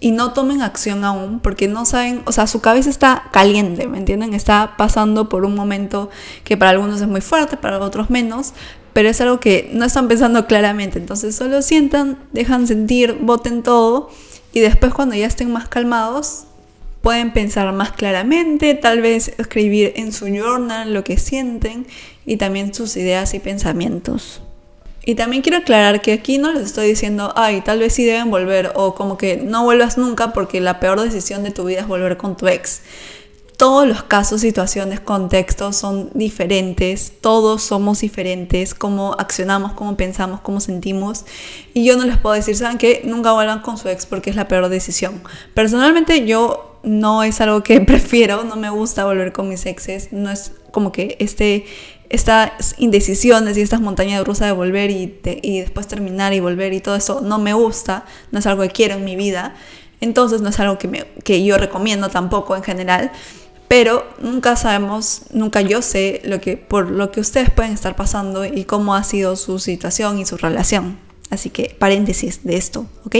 y 0.00 0.10
no 0.10 0.32
tomen 0.32 0.62
acción 0.62 1.04
aún 1.04 1.38
porque 1.40 1.68
no 1.68 1.84
saben, 1.84 2.22
o 2.26 2.32
sea, 2.32 2.48
su 2.48 2.60
cabeza 2.60 2.90
está 2.90 3.24
caliente, 3.30 3.86
¿me 3.86 3.98
entienden? 3.98 4.34
Está 4.34 4.74
pasando 4.76 5.28
por 5.28 5.44
un 5.44 5.54
momento 5.54 6.10
que 6.42 6.56
para 6.56 6.72
algunos 6.72 7.00
es 7.00 7.08
muy 7.08 7.20
fuerte, 7.20 7.56
para 7.56 7.78
otros 7.78 8.10
menos, 8.10 8.52
pero 8.92 9.08
es 9.08 9.20
algo 9.20 9.40
que 9.40 9.70
no 9.72 9.84
están 9.84 10.08
pensando 10.08 10.46
claramente. 10.46 10.98
Entonces 10.98 11.36
solo 11.36 11.62
sientan, 11.62 12.18
dejan 12.32 12.66
sentir, 12.66 13.18
voten 13.20 13.62
todo 13.62 14.10
y 14.52 14.60
después 14.60 14.92
cuando 14.92 15.14
ya 15.14 15.26
estén 15.26 15.52
más 15.52 15.68
calmados 15.68 16.46
pueden 17.06 17.32
pensar 17.32 17.72
más 17.72 17.92
claramente, 17.92 18.74
tal 18.74 19.00
vez 19.00 19.32
escribir 19.38 19.92
en 19.94 20.10
su 20.10 20.26
journal 20.26 20.92
lo 20.92 21.04
que 21.04 21.18
sienten 21.18 21.86
y 22.24 22.36
también 22.36 22.74
sus 22.74 22.96
ideas 22.96 23.32
y 23.32 23.38
pensamientos. 23.38 24.42
Y 25.04 25.14
también 25.14 25.40
quiero 25.40 25.58
aclarar 25.58 26.02
que 26.02 26.12
aquí 26.12 26.38
no 26.38 26.50
les 26.50 26.64
estoy 26.64 26.88
diciendo, 26.88 27.32
ay, 27.36 27.60
tal 27.60 27.78
vez 27.78 27.92
sí 27.92 28.04
deben 28.04 28.28
volver 28.28 28.72
o 28.74 28.96
como 28.96 29.16
que 29.16 29.36
no 29.36 29.62
vuelvas 29.62 29.98
nunca 29.98 30.32
porque 30.32 30.60
la 30.60 30.80
peor 30.80 31.00
decisión 31.00 31.44
de 31.44 31.52
tu 31.52 31.66
vida 31.66 31.82
es 31.82 31.86
volver 31.86 32.16
con 32.16 32.36
tu 32.36 32.48
ex. 32.48 32.80
Todos 33.56 33.86
los 33.86 34.02
casos, 34.02 34.40
situaciones, 34.40 34.98
contextos 34.98 35.76
son 35.76 36.10
diferentes, 36.12 37.12
todos 37.20 37.62
somos 37.62 38.00
diferentes, 38.00 38.74
cómo 38.74 39.14
accionamos, 39.16 39.74
cómo 39.74 39.96
pensamos, 39.96 40.40
cómo 40.40 40.58
sentimos. 40.58 41.24
Y 41.72 41.84
yo 41.84 41.96
no 41.96 42.04
les 42.04 42.18
puedo 42.18 42.34
decir, 42.34 42.56
¿saben 42.56 42.78
qué? 42.78 43.02
Nunca 43.04 43.32
vuelvan 43.32 43.60
con 43.60 43.78
su 43.78 43.88
ex 43.88 44.06
porque 44.06 44.30
es 44.30 44.34
la 44.34 44.48
peor 44.48 44.68
decisión. 44.68 45.22
Personalmente 45.54 46.26
yo 46.26 46.75
no 46.86 47.22
es 47.22 47.40
algo 47.42 47.62
que 47.62 47.80
prefiero, 47.82 48.44
no 48.44 48.56
me 48.56 48.70
gusta 48.70 49.04
volver 49.04 49.32
con 49.32 49.48
mis 49.50 49.66
exes, 49.66 50.12
no 50.12 50.30
es 50.30 50.52
como 50.70 50.92
que 50.92 51.16
este 51.20 51.66
estas 52.08 52.76
indecisiones 52.78 53.58
y 53.58 53.62
estas 53.62 53.80
montañas 53.80 54.24
rusas 54.24 54.46
de 54.46 54.52
volver 54.52 54.92
y, 54.92 55.18
y, 55.42 55.60
después 55.60 55.88
terminar 55.88 56.32
y 56.32 56.38
volver 56.38 56.72
y 56.72 56.80
todo 56.80 56.94
eso 56.94 57.20
no 57.20 57.40
me 57.40 57.52
gusta, 57.52 58.04
no 58.30 58.38
es 58.38 58.46
algo 58.46 58.62
que 58.62 58.70
quiero 58.70 58.94
en 58.94 59.04
mi 59.04 59.16
vida, 59.16 59.56
entonces 60.00 60.40
no 60.40 60.50
es 60.50 60.60
algo 60.60 60.78
que, 60.78 60.86
me, 60.86 61.04
que 61.24 61.44
yo 61.44 61.58
recomiendo 61.58 62.08
tampoco 62.08 62.54
en 62.54 62.62
general, 62.62 63.10
pero 63.66 64.06
nunca 64.20 64.54
sabemos, 64.54 65.22
nunca 65.32 65.62
yo 65.62 65.82
sé 65.82 66.22
lo 66.24 66.40
que, 66.40 66.56
por 66.56 66.90
lo 66.90 67.10
que 67.10 67.18
ustedes 67.18 67.50
pueden 67.50 67.72
estar 67.72 67.96
pasando 67.96 68.44
y 68.44 68.64
cómo 68.64 68.94
ha 68.94 69.02
sido 69.02 69.34
su 69.34 69.58
situación 69.58 70.18
y 70.20 70.26
su 70.26 70.36
relación. 70.36 70.98
Así 71.30 71.50
que 71.50 71.74
paréntesis 71.76 72.44
de 72.44 72.56
esto, 72.56 72.86
¿ok? 73.04 73.16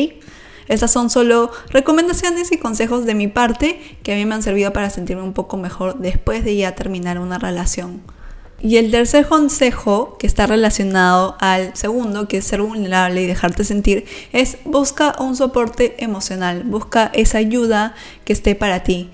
Estas 0.68 0.90
son 0.90 1.10
solo 1.10 1.50
recomendaciones 1.70 2.52
y 2.52 2.58
consejos 2.58 3.04
de 3.06 3.14
mi 3.14 3.28
parte 3.28 3.80
que 4.02 4.12
a 4.12 4.16
mí 4.16 4.24
me 4.24 4.34
han 4.34 4.42
servido 4.42 4.72
para 4.72 4.90
sentirme 4.90 5.22
un 5.22 5.32
poco 5.32 5.56
mejor 5.56 5.98
después 5.98 6.44
de 6.44 6.56
ya 6.56 6.74
terminar 6.74 7.18
una 7.18 7.38
relación. 7.38 8.02
Y 8.60 8.78
el 8.78 8.90
tercer 8.90 9.26
consejo, 9.26 10.16
que 10.18 10.26
está 10.26 10.46
relacionado 10.46 11.36
al 11.40 11.76
segundo, 11.76 12.26
que 12.26 12.38
es 12.38 12.44
ser 12.46 12.62
vulnerable 12.62 13.22
y 13.22 13.26
dejarte 13.26 13.64
sentir, 13.64 14.06
es 14.32 14.56
busca 14.64 15.14
un 15.18 15.36
soporte 15.36 16.02
emocional, 16.02 16.62
busca 16.64 17.10
esa 17.12 17.38
ayuda 17.38 17.94
que 18.24 18.32
esté 18.32 18.54
para 18.54 18.82
ti 18.82 19.10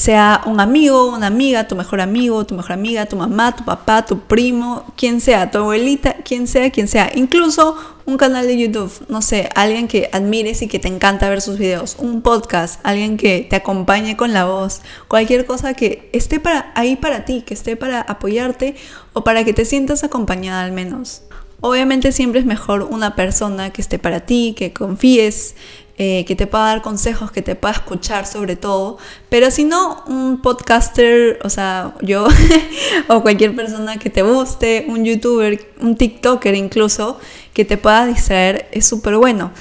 sea 0.00 0.40
un 0.46 0.60
amigo, 0.60 1.14
una 1.14 1.26
amiga, 1.26 1.68
tu 1.68 1.76
mejor 1.76 2.00
amigo, 2.00 2.46
tu 2.46 2.54
mejor 2.54 2.72
amiga, 2.72 3.04
tu 3.04 3.16
mamá, 3.16 3.54
tu 3.54 3.64
papá, 3.66 4.06
tu 4.06 4.20
primo, 4.20 4.84
quien 4.96 5.20
sea, 5.20 5.50
tu 5.50 5.58
abuelita, 5.58 6.14
quien 6.24 6.46
sea, 6.46 6.70
quien 6.70 6.88
sea. 6.88 7.12
Incluso 7.14 7.76
un 8.06 8.16
canal 8.16 8.46
de 8.46 8.58
YouTube, 8.58 8.90
no 9.08 9.20
sé, 9.20 9.50
alguien 9.54 9.88
que 9.88 10.08
admires 10.12 10.62
y 10.62 10.68
que 10.68 10.78
te 10.78 10.88
encanta 10.88 11.28
ver 11.28 11.42
sus 11.42 11.58
videos, 11.58 11.96
un 11.98 12.22
podcast, 12.22 12.80
alguien 12.82 13.18
que 13.18 13.46
te 13.48 13.56
acompañe 13.56 14.16
con 14.16 14.32
la 14.32 14.46
voz, 14.46 14.80
cualquier 15.06 15.44
cosa 15.44 15.74
que 15.74 16.08
esté 16.14 16.40
para, 16.40 16.72
ahí 16.74 16.96
para 16.96 17.26
ti, 17.26 17.42
que 17.42 17.52
esté 17.52 17.76
para 17.76 18.00
apoyarte 18.00 18.76
o 19.12 19.22
para 19.22 19.44
que 19.44 19.52
te 19.52 19.66
sientas 19.66 20.02
acompañada 20.02 20.62
al 20.62 20.72
menos. 20.72 21.24
Obviamente 21.62 22.12
siempre 22.12 22.40
es 22.40 22.46
mejor 22.46 22.84
una 22.84 23.14
persona 23.14 23.70
que 23.70 23.82
esté 23.82 23.98
para 23.98 24.20
ti, 24.20 24.54
que 24.56 24.72
confíes, 24.72 25.56
eh, 26.02 26.24
que 26.24 26.34
te 26.34 26.46
pueda 26.46 26.64
dar 26.64 26.80
consejos, 26.80 27.30
que 27.30 27.42
te 27.42 27.54
pueda 27.56 27.74
escuchar 27.74 28.26
sobre 28.26 28.56
todo. 28.56 28.96
Pero 29.28 29.50
si 29.50 29.64
no, 29.64 30.02
un 30.06 30.40
podcaster, 30.40 31.38
o 31.44 31.50
sea, 31.50 31.94
yo 32.00 32.26
o 33.08 33.20
cualquier 33.20 33.54
persona 33.54 33.98
que 33.98 34.08
te 34.08 34.22
guste, 34.22 34.86
un 34.88 35.04
youtuber, 35.04 35.60
un 35.78 35.96
TikToker 35.96 36.54
incluso, 36.54 37.20
que 37.52 37.66
te 37.66 37.76
pueda 37.76 38.06
distraer, 38.06 38.66
es 38.72 38.86
súper 38.86 39.18
bueno. 39.18 39.52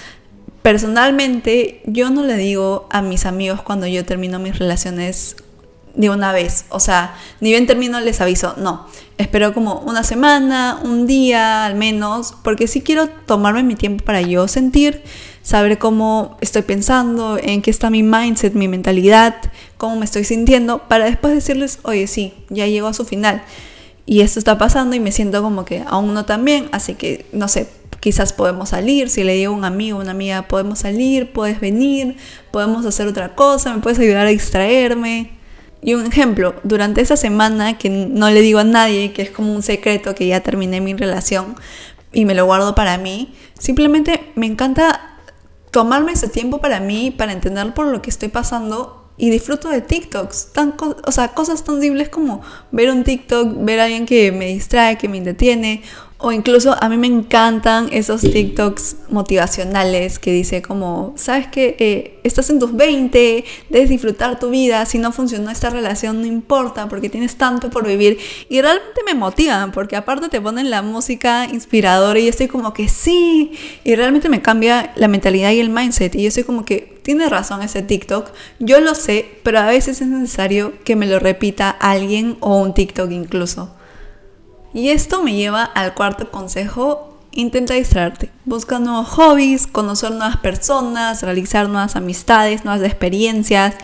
Personalmente, 0.61 1.81
yo 1.85 2.09
no 2.09 2.23
le 2.23 2.37
digo 2.37 2.87
a 2.89 3.01
mis 3.01 3.25
amigos 3.25 3.61
cuando 3.61 3.85
yo 3.85 4.05
termino 4.05 4.39
mis 4.39 4.57
relaciones 4.57 5.35
de 5.93 6.09
una 6.09 6.31
vez. 6.31 6.67
O 6.69 6.79
sea, 6.79 7.15
ni 7.41 7.49
bien 7.49 7.67
termino 7.67 7.99
les 7.99 8.21
aviso, 8.21 8.53
no. 8.55 8.87
Espero 9.17 9.53
como 9.53 9.81
una 9.81 10.03
semana, 10.03 10.79
un 10.81 11.05
día 11.05 11.65
al 11.65 11.75
menos, 11.75 12.33
porque 12.45 12.67
sí 12.67 12.79
quiero 12.81 13.09
tomarme 13.09 13.63
mi 13.63 13.75
tiempo 13.75 14.05
para 14.05 14.21
yo 14.21 14.47
sentir, 14.47 15.03
saber 15.49 15.79
cómo 15.79 16.37
estoy 16.41 16.61
pensando, 16.61 17.39
en 17.41 17.63
qué 17.63 17.71
está 17.71 17.89
mi 17.89 18.03
mindset, 18.03 18.53
mi 18.53 18.67
mentalidad, 18.67 19.33
cómo 19.77 19.95
me 19.95 20.05
estoy 20.05 20.23
sintiendo, 20.23 20.87
para 20.87 21.05
después 21.05 21.33
decirles, 21.33 21.79
oye, 21.81 22.05
sí, 22.05 22.35
ya 22.49 22.67
llego 22.67 22.87
a 22.87 22.93
su 22.93 23.03
final. 23.03 23.41
Y 24.05 24.21
esto 24.21 24.37
está 24.37 24.59
pasando 24.59 24.95
y 24.95 24.99
me 24.99 25.11
siento 25.11 25.41
como 25.41 25.65
que 25.65 25.83
aún 25.87 26.13
no 26.13 26.23
tan 26.25 26.45
bien, 26.45 26.69
así 26.71 26.93
que 26.93 27.25
no 27.31 27.47
sé, 27.47 27.67
quizás 27.99 28.31
podemos 28.31 28.69
salir, 28.69 29.09
si 29.09 29.23
le 29.23 29.33
digo 29.33 29.51
a 29.51 29.55
un 29.55 29.65
amigo, 29.65 29.97
una 29.97 30.11
amiga, 30.11 30.43
podemos 30.43 30.77
salir, 30.77 31.33
puedes 31.33 31.59
venir, 31.59 32.17
podemos 32.51 32.85
hacer 32.85 33.07
otra 33.07 33.33
cosa, 33.33 33.73
me 33.73 33.81
puedes 33.81 33.97
ayudar 33.97 34.27
a 34.27 34.29
distraerme, 34.29 35.31
y 35.81 35.95
un 35.95 36.05
ejemplo, 36.05 36.53
durante 36.63 37.01
esa 37.01 37.17
semana 37.17 37.79
que 37.79 37.89
no 37.89 38.29
le 38.29 38.41
digo 38.41 38.59
a 38.59 38.63
nadie, 38.63 39.13
que 39.13 39.23
es 39.23 39.31
como 39.31 39.51
un 39.55 39.63
secreto 39.63 40.13
que 40.13 40.27
ya 40.27 40.41
terminé 40.41 40.79
mi 40.79 40.93
relación 40.93 41.55
y 42.11 42.25
me 42.25 42.35
lo 42.35 42.45
guardo 42.45 42.75
para 42.75 42.99
mí, 42.99 43.33
simplemente 43.57 44.31
me 44.35 44.45
encanta 44.45 45.08
tomarme 45.71 46.13
ese 46.13 46.27
tiempo 46.27 46.59
para 46.59 46.79
mí, 46.79 47.11
para 47.11 47.31
entender 47.31 47.73
por 47.73 47.87
lo 47.87 48.01
que 48.01 48.09
estoy 48.09 48.29
pasando 48.29 49.09
y 49.17 49.29
disfruto 49.29 49.69
de 49.69 49.81
TikToks, 49.81 50.53
tan, 50.53 50.75
o 51.05 51.11
sea, 51.11 51.29
cosas 51.29 51.63
tan 51.63 51.81
simples 51.81 52.07
como 52.09 52.41
ver 52.71 52.89
un 52.89 53.03
TikTok, 53.03 53.53
ver 53.65 53.81
a 53.81 53.83
alguien 53.83 54.05
que 54.05 54.31
me 54.31 54.45
distrae, 54.47 54.97
que 54.97 55.09
me 55.09 55.17
entretiene, 55.17 55.83
o 56.21 56.33
incluso 56.33 56.75
a 56.83 56.89
mí 56.89 56.97
me 56.97 57.07
encantan 57.07 57.87
esos 57.93 58.19
TikToks 58.19 58.97
motivacionales 59.09 60.19
que 60.19 60.33
dice 60.33 60.61
como, 60.61 61.13
sabes 61.15 61.47
que 61.47 61.77
eh, 61.79 62.19
estás 62.25 62.49
en 62.49 62.59
tus 62.59 62.75
20, 62.75 63.45
debes 63.69 63.87
disfrutar 63.87 64.37
tu 64.37 64.49
vida, 64.49 64.85
si 64.85 64.97
no 64.97 65.13
funcionó 65.13 65.49
esta 65.49 65.69
relación 65.69 66.19
no 66.19 66.27
importa 66.27 66.89
porque 66.89 67.09
tienes 67.09 67.37
tanto 67.37 67.69
por 67.69 67.87
vivir. 67.87 68.19
Y 68.49 68.59
realmente 68.61 69.01
me 69.05 69.15
motivan 69.15 69.71
porque 69.71 69.95
aparte 69.95 70.27
te 70.27 70.41
ponen 70.41 70.69
la 70.69 70.81
música 70.81 71.45
inspiradora 71.45 72.19
y 72.19 72.25
yo 72.25 72.31
estoy 72.31 72.49
como 72.49 72.73
que 72.73 72.89
sí, 72.89 73.53
y 73.85 73.95
realmente 73.95 74.27
me 74.27 74.41
cambia 74.41 74.91
la 74.97 75.07
mentalidad 75.07 75.51
y 75.51 75.61
el 75.61 75.69
mindset. 75.69 76.15
Y 76.15 76.23
yo 76.23 76.27
estoy 76.27 76.43
como 76.43 76.65
que 76.65 76.99
tiene 77.01 77.29
razón 77.29 77.61
ese 77.61 77.81
TikTok, 77.81 78.29
yo 78.59 78.81
lo 78.81 78.93
sé, 78.93 79.25
pero 79.43 79.59
a 79.59 79.67
veces 79.67 80.01
es 80.01 80.07
necesario 80.09 80.73
que 80.83 80.97
me 80.97 81.07
lo 81.07 81.17
repita 81.17 81.69
alguien 81.69 82.35
o 82.41 82.57
un 82.57 82.73
TikTok 82.73 83.09
incluso. 83.11 83.78
Y 84.73 84.89
esto 84.89 85.23
me 85.23 85.33
lleva 85.33 85.63
al 85.63 85.93
cuarto 85.93 86.29
consejo, 86.29 87.09
intenta 87.31 87.73
distraerte. 87.73 88.29
Busca 88.45 88.79
nuevos 88.79 89.07
hobbies, 89.09 89.65
conocer 89.67 90.11
nuevas 90.11 90.37
personas, 90.37 91.23
realizar 91.23 91.69
nuevas 91.69 91.95
amistades, 91.95 92.65
nuevas 92.65 92.83
experiencias. 92.83 93.75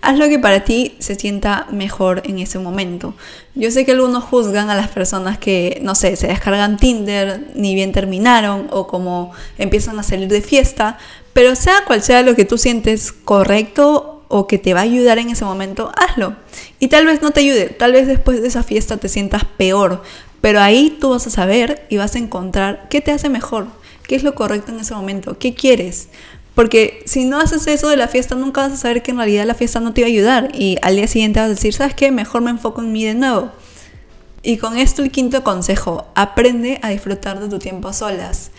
Haz 0.00 0.18
lo 0.18 0.28
que 0.28 0.38
para 0.38 0.64
ti 0.64 0.96
se 0.98 1.14
sienta 1.14 1.66
mejor 1.70 2.22
en 2.24 2.38
ese 2.38 2.58
momento. 2.58 3.14
Yo 3.54 3.70
sé 3.70 3.84
que 3.84 3.92
algunos 3.92 4.24
juzgan 4.24 4.70
a 4.70 4.74
las 4.74 4.88
personas 4.88 5.38
que, 5.38 5.78
no 5.82 5.94
sé, 5.94 6.16
se 6.16 6.28
descargan 6.28 6.78
Tinder, 6.78 7.50
ni 7.54 7.74
bien 7.74 7.92
terminaron 7.92 8.68
o 8.70 8.86
como 8.86 9.32
empiezan 9.58 9.98
a 9.98 10.02
salir 10.02 10.28
de 10.28 10.40
fiesta, 10.40 10.96
pero 11.32 11.54
sea 11.54 11.84
cual 11.86 12.02
sea 12.02 12.22
lo 12.22 12.34
que 12.34 12.44
tú 12.44 12.56
sientes 12.56 13.12
correcto 13.12 14.24
o 14.28 14.46
que 14.46 14.58
te 14.58 14.74
va 14.74 14.80
a 14.80 14.84
ayudar 14.84 15.18
en 15.18 15.30
ese 15.30 15.44
momento, 15.44 15.90
hazlo. 15.96 16.36
Y 16.78 16.86
tal 16.86 17.04
vez 17.04 17.20
no 17.20 17.32
te 17.32 17.40
ayude, 17.40 17.66
tal 17.66 17.92
vez 17.92 18.06
después 18.06 18.40
de 18.40 18.46
esa 18.46 18.62
fiesta 18.62 18.96
te 18.96 19.08
sientas 19.08 19.44
peor, 19.44 20.02
pero 20.40 20.60
ahí 20.60 20.96
tú 21.00 21.10
vas 21.10 21.26
a 21.26 21.30
saber 21.30 21.86
y 21.88 21.96
vas 21.96 22.14
a 22.14 22.18
encontrar 22.18 22.88
qué 22.88 23.00
te 23.00 23.12
hace 23.12 23.28
mejor, 23.28 23.66
qué 24.06 24.16
es 24.16 24.22
lo 24.22 24.34
correcto 24.34 24.72
en 24.72 24.80
ese 24.80 24.94
momento, 24.94 25.38
qué 25.38 25.54
quieres. 25.54 26.08
Porque 26.54 27.02
si 27.06 27.24
no 27.24 27.40
haces 27.40 27.66
eso 27.66 27.88
de 27.88 27.96
la 27.96 28.08
fiesta, 28.08 28.34
nunca 28.34 28.62
vas 28.62 28.72
a 28.72 28.76
saber 28.76 29.02
que 29.02 29.12
en 29.12 29.18
realidad 29.18 29.46
la 29.46 29.54
fiesta 29.54 29.80
no 29.80 29.92
te 29.92 30.00
iba 30.00 30.08
a 30.08 30.10
ayudar. 30.10 30.50
Y 30.54 30.76
al 30.82 30.96
día 30.96 31.06
siguiente 31.06 31.40
vas 31.40 31.46
a 31.46 31.50
decir, 31.50 31.72
¿sabes 31.72 31.94
qué? 31.94 32.10
Mejor 32.10 32.42
me 32.42 32.50
enfoco 32.50 32.82
en 32.82 32.92
mí 32.92 33.04
de 33.04 33.14
nuevo. 33.14 33.50
Y 34.42 34.56
con 34.56 34.76
esto 34.76 35.02
el 35.02 35.10
quinto 35.10 35.44
consejo, 35.44 36.06
aprende 36.14 36.80
a 36.82 36.90
disfrutar 36.90 37.40
de 37.40 37.48
tu 37.48 37.58
tiempo 37.58 37.88
a 37.88 37.92
solas 37.92 38.50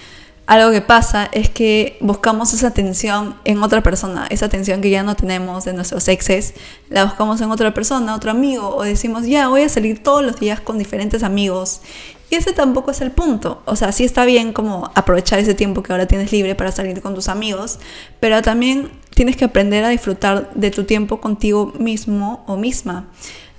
algo 0.48 0.71
que 0.71 0.81
pasa 0.81 1.29
es 1.31 1.50
que 1.50 1.98
buscamos 2.01 2.53
esa 2.53 2.67
atención 2.67 3.36
en 3.45 3.63
otra 3.63 3.81
persona, 3.81 4.27
esa 4.29 4.48
atención 4.48 4.81
que 4.81 4.89
ya 4.89 5.03
no 5.03 5.15
tenemos 5.15 5.65
de 5.65 5.74
nuestros 5.74 6.07
exes, 6.07 6.53
la 6.89 7.05
buscamos 7.05 7.39
en 7.41 7.51
otra 7.51 7.74
persona, 7.74 8.15
otro 8.15 8.31
amigo, 8.31 8.75
o 8.75 8.83
decimos, 8.83 9.25
ya 9.27 9.48
voy 9.48 9.62
a 9.62 9.69
salir 9.69 10.03
todos 10.03 10.24
los 10.24 10.39
días 10.39 10.60
con 10.60 10.77
diferentes 10.77 11.24
amigos. 11.24 11.81
Y 12.29 12.36
ese 12.36 12.53
tampoco 12.53 12.91
es 12.91 13.01
el 13.01 13.12
punto. 13.12 13.62
O 13.65 13.75
sea, 13.75 13.91
sí 13.91 14.05
está 14.05 14.24
bien 14.24 14.53
como 14.53 14.89
aprovechar 14.95 15.39
ese 15.39 15.53
tiempo 15.53 15.83
que 15.83 15.91
ahora 15.91 16.05
tienes 16.05 16.31
libre 16.31 16.55
para 16.55 16.71
salir 16.71 17.01
con 17.01 17.13
tus 17.13 17.27
amigos, 17.27 17.79
pero 18.21 18.41
también 18.41 18.89
tienes 19.13 19.36
que 19.36 19.45
aprender 19.45 19.83
a 19.83 19.89
disfrutar 19.89 20.50
de 20.53 20.71
tu 20.71 20.86
tiempo 20.86 21.19
contigo 21.19 21.74
mismo 21.77 22.43
o 22.48 22.55
misma. 22.55 23.07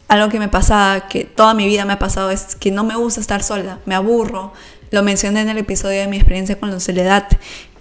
Algo 0.08 0.30
que 0.30 0.38
me 0.38 0.48
pasa, 0.48 1.04
que 1.08 1.24
toda 1.24 1.52
mi 1.52 1.66
vida 1.66 1.84
me 1.84 1.92
ha 1.92 1.98
pasado, 1.98 2.30
es 2.30 2.54
que 2.56 2.70
no 2.70 2.82
me 2.82 2.96
gusta 2.96 3.20
estar 3.20 3.42
sola, 3.42 3.78
me 3.84 3.94
aburro, 3.94 4.52
lo 4.92 5.02
mencioné 5.02 5.40
en 5.40 5.49
el 5.49 5.58
episodio 5.58 6.00
de 6.00 6.06
mi 6.06 6.16
experiencia 6.18 6.61
con 6.61 6.70
la 6.70 6.78
soledad 6.78 7.26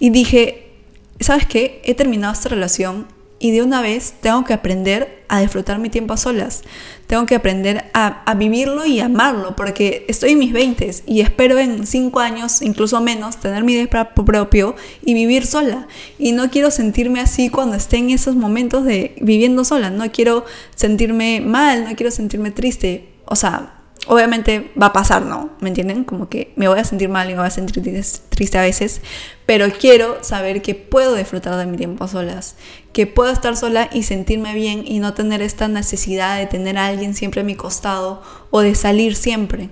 y 0.00 0.10
dije, 0.10 0.72
¿sabes 1.20 1.46
qué? 1.46 1.80
He 1.84 1.94
terminado 1.94 2.32
esta 2.32 2.48
relación 2.48 3.06
y 3.38 3.50
de 3.50 3.60
una 3.60 3.82
vez 3.82 4.14
tengo 4.20 4.44
que 4.44 4.54
aprender 4.54 5.24
a 5.28 5.40
disfrutar 5.40 5.78
mi 5.78 5.90
tiempo 5.90 6.14
a 6.14 6.16
solas. 6.16 6.62
Tengo 7.08 7.26
que 7.26 7.34
aprender 7.34 7.90
a, 7.92 8.34
vivirlo 8.34 8.86
y 8.86 9.00
amarlo, 9.00 9.56
porque 9.56 10.06
estoy 10.08 10.30
en 10.30 10.38
mis 10.38 10.52
20 10.52 11.02
y 11.06 11.20
espero 11.20 11.58
en 11.58 11.86
5 11.86 12.20
años, 12.20 12.62
incluso 12.62 13.00
menos, 13.00 13.38
tener 13.38 13.62
mi 13.64 13.74
vida 13.74 14.14
propio 14.14 14.74
y 15.04 15.12
vivir 15.12 15.44
sola. 15.44 15.88
Y 16.18 16.32
no 16.32 16.50
quiero 16.50 16.70
sentirme 16.70 17.20
así 17.20 17.50
cuando 17.50 17.76
esté 17.76 17.98
en 17.98 18.10
esos 18.10 18.36
momentos 18.36 18.84
de 18.84 19.16
viviendo 19.20 19.64
sola. 19.64 19.90
No 19.90 20.10
quiero 20.12 20.46
sentirme 20.76 21.40
mal, 21.40 21.84
no 21.84 21.94
quiero 21.94 22.10
sentirme 22.10 22.52
triste. 22.52 23.08
O 23.24 23.34
sea, 23.34 23.81
obviamente 24.06 24.72
va 24.80 24.86
a 24.86 24.92
pasar, 24.92 25.22
¿no? 25.22 25.50
¿Me 25.60 25.68
entienden? 25.68 26.04
Como 26.04 26.28
que 26.28 26.52
me 26.56 26.68
voy 26.68 26.78
a 26.78 26.84
sentir 26.84 27.08
mal 27.08 27.28
y 27.28 27.32
me 27.32 27.38
voy 27.38 27.46
a 27.46 27.50
sentir 27.50 27.82
triste 28.30 28.58
a 28.58 28.62
veces, 28.62 29.00
pero 29.46 29.66
quiero 29.70 30.22
saber 30.22 30.62
que 30.62 30.74
puedo 30.74 31.14
disfrutar 31.14 31.56
de 31.56 31.66
mi 31.66 31.76
tiempo 31.76 32.04
a 32.04 32.08
solas, 32.08 32.56
que 32.92 33.06
puedo 33.06 33.30
estar 33.30 33.56
sola 33.56 33.88
y 33.92 34.02
sentirme 34.02 34.54
bien 34.54 34.84
y 34.86 34.98
no 34.98 35.14
tener 35.14 35.42
esta 35.42 35.68
necesidad 35.68 36.38
de 36.38 36.46
tener 36.46 36.78
a 36.78 36.86
alguien 36.86 37.14
siempre 37.14 37.42
a 37.42 37.44
mi 37.44 37.54
costado 37.54 38.22
o 38.50 38.60
de 38.60 38.74
salir 38.74 39.14
siempre. 39.14 39.70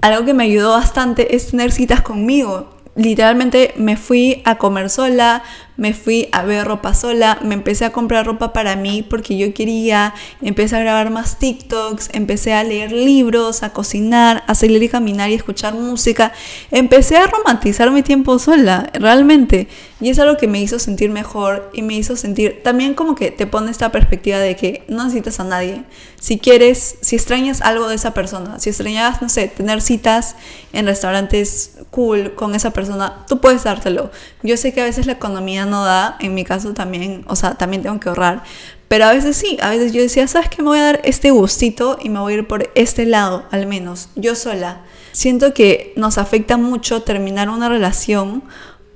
Algo 0.00 0.24
que 0.24 0.34
me 0.34 0.44
ayudó 0.44 0.70
bastante 0.70 1.34
es 1.34 1.50
tener 1.50 1.72
citas 1.72 2.02
conmigo, 2.02 2.76
literalmente 2.96 3.74
me 3.76 3.96
fui 3.96 4.42
a 4.44 4.56
comer 4.56 4.90
sola, 4.90 5.42
me 5.76 5.92
fui 5.92 6.28
a 6.32 6.42
ver 6.44 6.66
ropa 6.66 6.94
sola, 6.94 7.38
me 7.42 7.54
empecé 7.54 7.84
a 7.84 7.92
comprar 7.92 8.26
ropa 8.26 8.52
para 8.52 8.76
mí 8.76 9.02
porque 9.02 9.36
yo 9.36 9.52
quería, 9.52 10.14
empecé 10.42 10.76
a 10.76 10.80
grabar 10.80 11.10
más 11.10 11.38
TikToks, 11.38 12.10
empecé 12.12 12.54
a 12.54 12.64
leer 12.64 12.92
libros, 12.92 13.62
a 13.62 13.72
cocinar, 13.72 14.42
a 14.46 14.54
salir 14.54 14.82
y 14.82 14.88
caminar 14.88 15.30
y 15.30 15.34
escuchar 15.34 15.74
música, 15.74 16.32
empecé 16.70 17.16
a 17.16 17.26
romantizar 17.26 17.90
mi 17.90 18.02
tiempo 18.02 18.38
sola, 18.38 18.90
realmente. 18.94 19.68
Y 20.00 20.10
es 20.10 20.18
algo 20.18 20.36
que 20.36 20.46
me 20.46 20.60
hizo 20.60 20.78
sentir 20.78 21.10
mejor 21.10 21.70
y 21.72 21.80
me 21.80 21.94
hizo 21.94 22.16
sentir 22.16 22.62
también 22.62 22.94
como 22.94 23.14
que 23.14 23.30
te 23.30 23.46
pone 23.46 23.70
esta 23.70 23.90
perspectiva 23.92 24.38
de 24.38 24.54
que 24.54 24.84
no 24.88 25.04
necesitas 25.04 25.40
a 25.40 25.44
nadie. 25.44 25.84
Si 26.20 26.38
quieres, 26.38 26.96
si 27.00 27.16
extrañas 27.16 27.62
algo 27.62 27.88
de 27.88 27.94
esa 27.94 28.12
persona, 28.12 28.58
si 28.58 28.68
extrañas, 28.68 29.22
no 29.22 29.28
sé, 29.28 29.48
tener 29.48 29.80
citas 29.80 30.36
en 30.72 30.86
restaurantes 30.86 31.78
cool 31.90 32.34
con 32.34 32.54
esa 32.54 32.72
persona, 32.72 33.24
tú 33.26 33.40
puedes 33.40 33.64
dártelo. 33.64 34.10
Yo 34.42 34.56
sé 34.56 34.74
que 34.74 34.82
a 34.82 34.84
veces 34.84 35.06
la 35.06 35.12
economía 35.12 35.65
no 35.66 35.84
da, 35.84 36.16
en 36.20 36.34
mi 36.34 36.44
caso 36.44 36.72
también, 36.72 37.24
o 37.28 37.36
sea, 37.36 37.54
también 37.54 37.82
tengo 37.82 37.98
que 38.00 38.08
ahorrar, 38.08 38.42
Pero 38.88 39.06
a 39.06 39.12
veces 39.12 39.36
sí, 39.36 39.58
a 39.60 39.70
veces 39.70 39.92
yo 39.92 40.00
decía, 40.00 40.28
¿sabes 40.28 40.48
qué? 40.48 40.62
Me 40.62 40.68
voy 40.68 40.78
a 40.78 40.84
dar 40.84 41.00
este 41.04 41.30
gustito 41.30 41.98
y 42.00 42.08
me 42.08 42.20
voy 42.20 42.34
a 42.34 42.36
ir 42.36 42.46
por 42.46 42.70
este 42.74 43.04
lado, 43.04 43.44
al 43.50 43.66
menos, 43.66 44.08
yo 44.14 44.34
sola. 44.34 44.82
Siento 45.12 45.54
que 45.54 45.92
nos 45.96 46.18
afecta 46.18 46.56
mucho 46.56 47.02
terminar 47.02 47.48
una 47.48 47.68
relación 47.68 48.44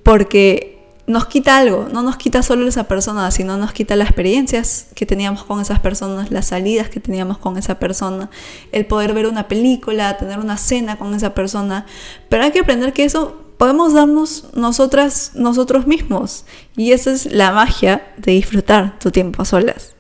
porque 0.03 0.81
nos 1.11 1.27
quita 1.27 1.59
algo, 1.59 1.89
no 1.93 2.03
nos 2.03 2.17
quita 2.17 2.43
solo 2.43 2.67
esa 2.69 2.85
persona, 2.85 3.31
sino 3.31 3.57
nos 3.57 3.73
quita 3.73 3.97
las 3.97 4.09
experiencias 4.09 4.87
que 4.95 5.07
teníamos 5.07 5.45
con 5.45 5.61
esas 5.61 5.81
personas, 5.81 6.31
las 6.31 6.47
salidas 6.47 6.89
que 6.89 7.01
teníamos 7.01 7.39
con 7.39 7.59
esa 7.59 7.79
persona, 7.79 8.31
el 8.71 8.87
poder 8.87 9.13
ver 9.13 9.27
una 9.27 9.49
película, 9.49 10.17
tener 10.17 10.39
una 10.39 10.57
cena 10.57 10.97
con 10.97 11.13
esa 11.15 11.35
persona. 11.35 11.85
Pero 12.29 12.45
hay 12.45 12.53
que 12.53 12.61
aprender 12.61 12.93
que 12.93 13.05
eso 13.05 13.40
podemos 13.61 13.93
darnos 13.93 14.45
nosotras, 14.55 15.33
nosotros 15.35 15.87
mismos. 15.87 16.47
Y 16.79 16.93
esa 16.93 17.13
es 17.13 17.27
la 17.27 17.53
magia 17.53 18.11
de 18.17 18.33
disfrutar 18.33 18.99
tu 18.99 19.11
tiempo 19.11 19.43
a 19.43 19.45
solas. 19.45 19.93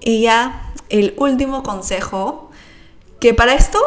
Y 0.00 0.22
ya 0.22 0.72
el 0.88 1.14
último 1.16 1.62
consejo 1.62 2.50
que 3.20 3.34
para 3.34 3.54
esto, 3.54 3.78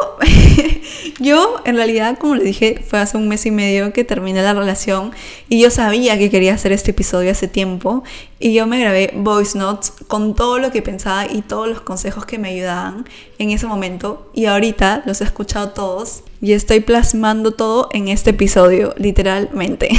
yo 1.20 1.56
en 1.66 1.76
realidad, 1.76 2.16
como 2.18 2.36
le 2.36 2.44
dije, 2.44 2.82
fue 2.88 3.00
hace 3.00 3.18
un 3.18 3.28
mes 3.28 3.44
y 3.44 3.50
medio 3.50 3.92
que 3.92 4.02
terminé 4.02 4.40
la 4.40 4.54
relación 4.54 5.12
y 5.50 5.60
yo 5.60 5.70
sabía 5.70 6.16
que 6.16 6.30
quería 6.30 6.54
hacer 6.54 6.72
este 6.72 6.92
episodio 6.92 7.32
hace 7.32 7.48
tiempo 7.48 8.04
y 8.38 8.54
yo 8.54 8.66
me 8.66 8.80
grabé 8.80 9.12
voice 9.14 9.58
notes 9.58 9.92
con 10.08 10.34
todo 10.34 10.58
lo 10.58 10.70
que 10.70 10.80
pensaba 10.80 11.26
y 11.26 11.42
todos 11.42 11.68
los 11.68 11.82
consejos 11.82 12.24
que 12.24 12.38
me 12.38 12.48
ayudaban 12.48 13.06
en 13.38 13.50
ese 13.50 13.66
momento 13.66 14.30
y 14.32 14.46
ahorita 14.46 15.02
los 15.04 15.20
he 15.20 15.24
escuchado 15.24 15.68
todos 15.72 16.22
y 16.42 16.54
estoy 16.54 16.80
plasmando 16.80 17.52
todo 17.52 17.88
en 17.92 18.08
este 18.08 18.30
episodio, 18.30 18.94
literalmente. 18.98 19.90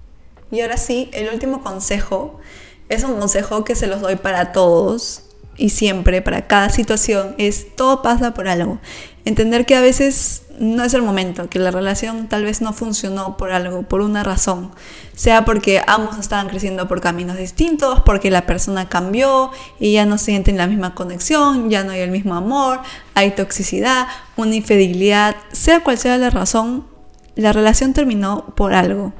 y 0.52 0.60
ahora 0.60 0.76
sí, 0.76 1.10
el 1.12 1.28
último 1.28 1.62
consejo 1.62 2.38
es 2.88 3.02
un 3.02 3.18
consejo 3.18 3.64
que 3.64 3.74
se 3.74 3.88
los 3.88 4.00
doy 4.00 4.14
para 4.14 4.52
todos 4.52 5.24
y 5.56 5.70
siempre 5.70 6.22
para 6.22 6.46
cada 6.46 6.70
situación 6.70 7.34
es 7.36 7.74
todo 7.74 8.00
pasa 8.00 8.32
por 8.32 8.46
algo. 8.46 8.78
Entender 9.24 9.66
que 9.66 9.74
a 9.74 9.80
veces 9.80 10.42
no 10.60 10.84
es 10.84 10.94
el 10.94 11.02
momento, 11.02 11.48
que 11.48 11.58
la 11.58 11.70
relación 11.70 12.28
tal 12.28 12.44
vez 12.44 12.60
no 12.60 12.72
funcionó 12.72 13.36
por 13.36 13.52
algo, 13.52 13.82
por 13.82 14.00
una 14.00 14.22
razón, 14.22 14.70
sea 15.14 15.44
porque 15.44 15.82
ambos 15.86 16.18
estaban 16.18 16.48
creciendo 16.48 16.88
por 16.88 17.00
caminos 17.00 17.36
distintos, 17.36 18.00
porque 18.00 18.30
la 18.30 18.46
persona 18.46 18.88
cambió 18.88 19.50
y 19.78 19.92
ya 19.92 20.06
no 20.06 20.18
sienten 20.18 20.56
la 20.56 20.66
misma 20.66 20.94
conexión, 20.94 21.70
ya 21.70 21.84
no 21.84 21.92
hay 21.92 22.00
el 22.00 22.10
mismo 22.10 22.34
amor, 22.34 22.80
hay 23.14 23.32
toxicidad, 23.32 24.08
una 24.36 24.54
infidelidad, 24.54 25.36
sea 25.52 25.80
cual 25.80 25.98
sea 25.98 26.18
la 26.18 26.30
razón, 26.30 26.86
la 27.34 27.52
relación 27.52 27.92
terminó 27.94 28.46
por 28.56 28.74
algo. 28.74 29.12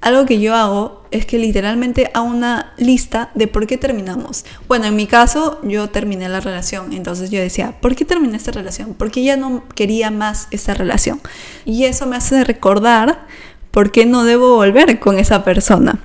Algo 0.00 0.26
que 0.26 0.40
yo 0.40 0.54
hago 0.54 1.02
es 1.10 1.26
que 1.26 1.38
literalmente 1.38 2.10
hago 2.14 2.26
una 2.26 2.72
lista 2.76 3.30
de 3.34 3.48
por 3.48 3.66
qué 3.66 3.78
terminamos. 3.78 4.44
Bueno, 4.68 4.84
en 4.86 4.94
mi 4.94 5.06
caso 5.06 5.58
yo 5.62 5.88
terminé 5.88 6.28
la 6.28 6.40
relación, 6.40 6.92
entonces 6.92 7.30
yo 7.30 7.40
decía, 7.40 7.74
¿por 7.80 7.96
qué 7.96 8.04
terminé 8.04 8.36
esta 8.36 8.52
relación? 8.52 8.94
Porque 8.94 9.24
ya 9.24 9.36
no 9.36 9.64
quería 9.74 10.10
más 10.10 10.48
esta 10.50 10.74
relación. 10.74 11.20
Y 11.64 11.84
eso 11.84 12.06
me 12.06 12.16
hace 12.16 12.44
recordar 12.44 13.26
por 13.70 13.90
qué 13.90 14.06
no 14.06 14.24
debo 14.24 14.56
volver 14.56 15.00
con 15.00 15.18
esa 15.18 15.44
persona. 15.44 15.98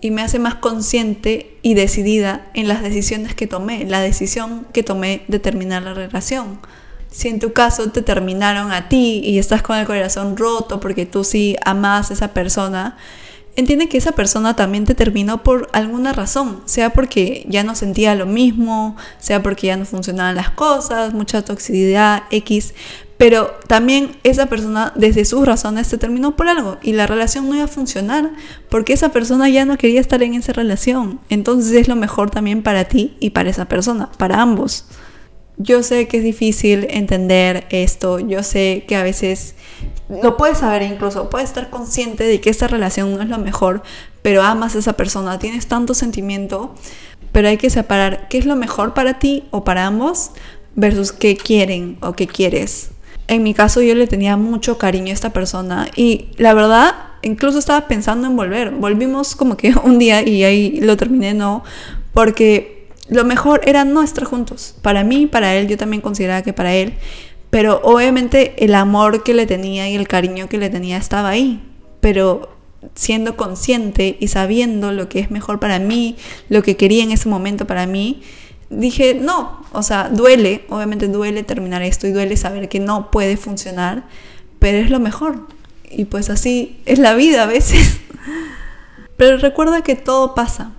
Y 0.00 0.10
me 0.10 0.22
hace 0.22 0.38
más 0.38 0.56
consciente 0.56 1.58
y 1.62 1.74
decidida 1.74 2.46
en 2.54 2.68
las 2.68 2.82
decisiones 2.82 3.34
que 3.34 3.46
tomé, 3.46 3.84
la 3.84 4.00
decisión 4.00 4.66
que 4.72 4.82
tomé 4.82 5.24
de 5.28 5.38
terminar 5.38 5.82
la 5.82 5.94
relación. 5.94 6.58
Si 7.10 7.28
en 7.28 7.38
tu 7.38 7.52
caso 7.52 7.90
te 7.90 8.02
terminaron 8.02 8.72
a 8.72 8.88
ti 8.88 9.20
y 9.22 9.38
estás 9.38 9.62
con 9.62 9.76
el 9.76 9.86
corazón 9.86 10.36
roto 10.36 10.80
porque 10.80 11.04
tú 11.06 11.22
sí 11.22 11.56
amas 11.64 12.10
a 12.10 12.14
esa 12.14 12.28
persona, 12.28 12.96
entiende 13.56 13.88
que 13.88 13.98
esa 13.98 14.12
persona 14.12 14.56
también 14.56 14.84
te 14.84 14.94
terminó 14.94 15.42
por 15.42 15.68
alguna 15.72 16.12
razón, 16.12 16.62
sea 16.64 16.90
porque 16.90 17.44
ya 17.48 17.64
no 17.64 17.74
sentía 17.74 18.14
lo 18.14 18.26
mismo, 18.26 18.96
sea 19.18 19.42
porque 19.42 19.68
ya 19.68 19.76
no 19.76 19.84
funcionaban 19.84 20.34
las 20.34 20.50
cosas, 20.50 21.12
mucha 21.12 21.44
toxicidad, 21.44 22.24
X, 22.30 22.74
pero 23.22 23.54
también 23.68 24.16
esa 24.24 24.46
persona 24.46 24.92
desde 24.96 25.24
sus 25.24 25.46
razones 25.46 25.88
te 25.88 25.96
terminó 25.96 26.34
por 26.34 26.48
algo 26.48 26.78
y 26.82 26.92
la 26.92 27.06
relación 27.06 27.48
no 27.48 27.54
iba 27.54 27.66
a 27.66 27.68
funcionar 27.68 28.30
porque 28.68 28.94
esa 28.94 29.10
persona 29.10 29.48
ya 29.48 29.64
no 29.64 29.78
quería 29.78 30.00
estar 30.00 30.24
en 30.24 30.34
esa 30.34 30.52
relación. 30.52 31.20
Entonces 31.28 31.72
es 31.72 31.86
lo 31.86 31.94
mejor 31.94 32.30
también 32.30 32.64
para 32.64 32.86
ti 32.86 33.16
y 33.20 33.30
para 33.30 33.48
esa 33.48 33.66
persona, 33.66 34.10
para 34.18 34.42
ambos. 34.42 34.86
Yo 35.58 35.82
sé 35.82 36.08
que 36.08 36.18
es 36.18 36.24
difícil 36.24 36.86
entender 36.90 37.66
esto, 37.70 38.18
yo 38.18 38.42
sé 38.42 38.84
que 38.88 38.96
a 38.96 39.02
veces 39.02 39.54
lo 40.08 40.36
puedes 40.36 40.58
saber 40.58 40.82
incluso, 40.82 41.30
puedes 41.30 41.48
estar 41.48 41.70
consciente 41.70 42.24
de 42.24 42.40
que 42.40 42.50
esta 42.50 42.68
relación 42.68 43.14
no 43.14 43.22
es 43.22 43.28
lo 43.28 43.38
mejor, 43.38 43.82
pero 44.22 44.42
amas 44.42 44.74
a 44.74 44.78
esa 44.78 44.94
persona, 44.94 45.38
tienes 45.38 45.66
tanto 45.66 45.94
sentimiento, 45.94 46.74
pero 47.32 47.48
hay 47.48 47.58
que 47.58 47.70
separar 47.70 48.28
qué 48.28 48.38
es 48.38 48.46
lo 48.46 48.56
mejor 48.56 48.94
para 48.94 49.18
ti 49.18 49.44
o 49.50 49.64
para 49.64 49.86
ambos 49.86 50.32
versus 50.74 51.12
qué 51.12 51.36
quieren 51.36 51.98
o 52.00 52.14
qué 52.14 52.26
quieres. 52.26 52.90
En 53.28 53.42
mi 53.42 53.54
caso 53.54 53.80
yo 53.82 53.94
le 53.94 54.06
tenía 54.06 54.36
mucho 54.36 54.78
cariño 54.78 55.10
a 55.10 55.14
esta 55.14 55.32
persona 55.32 55.88
y 55.96 56.28
la 56.36 56.54
verdad 56.54 56.94
incluso 57.22 57.58
estaba 57.58 57.88
pensando 57.88 58.26
en 58.26 58.36
volver. 58.36 58.72
Volvimos 58.72 59.36
como 59.36 59.56
que 59.56 59.74
un 59.84 59.98
día 59.98 60.26
y 60.26 60.44
ahí 60.44 60.80
lo 60.80 60.96
terminé, 60.96 61.34
no, 61.34 61.62
porque 62.12 62.81
lo 63.12 63.24
mejor 63.24 63.60
era 63.64 63.84
no 63.84 64.02
estar 64.02 64.24
juntos. 64.24 64.74
Para 64.82 65.04
mí, 65.04 65.26
para 65.26 65.54
él, 65.54 65.68
yo 65.68 65.76
también 65.76 66.00
consideraba 66.00 66.42
que 66.42 66.52
para 66.52 66.74
él 66.74 66.94
pero 67.52 67.82
obviamente 67.84 68.64
el 68.64 68.74
amor 68.74 69.24
que 69.24 69.34
le 69.34 69.44
tenía 69.44 69.86
y 69.86 69.94
el 69.94 70.08
cariño 70.08 70.48
que 70.48 70.56
le 70.56 70.70
tenía 70.70 70.96
estaba 70.96 71.28
ahí. 71.28 71.60
Pero 72.00 72.56
siendo 72.94 73.36
consciente 73.36 74.16
y 74.18 74.28
sabiendo 74.28 74.90
lo 74.90 75.10
que 75.10 75.20
es 75.20 75.30
mejor 75.30 75.60
para 75.60 75.78
mí, 75.78 76.16
lo 76.48 76.62
que 76.62 76.78
quería 76.78 77.04
en 77.04 77.10
ese 77.10 77.28
momento 77.28 77.66
para 77.66 77.84
mí, 77.84 78.22
dije, 78.70 79.12
no, 79.12 79.66
o 79.72 79.82
sea, 79.82 80.08
duele, 80.08 80.64
obviamente 80.70 81.08
duele 81.08 81.42
terminar 81.42 81.82
esto 81.82 82.06
y 82.06 82.12
duele 82.12 82.38
saber 82.38 82.70
que 82.70 82.80
no 82.80 83.10
puede 83.10 83.36
funcionar, 83.36 84.04
pero 84.58 84.78
es 84.78 84.88
lo 84.88 84.98
mejor. 84.98 85.46
Y 85.90 86.06
pues 86.06 86.30
así 86.30 86.80
es 86.86 86.98
la 86.98 87.12
vida 87.14 87.42
a 87.42 87.46
veces. 87.46 88.00
Pero 89.18 89.36
recuerda 89.36 89.82
que 89.82 89.94
todo 89.94 90.34
pasa. 90.34 90.72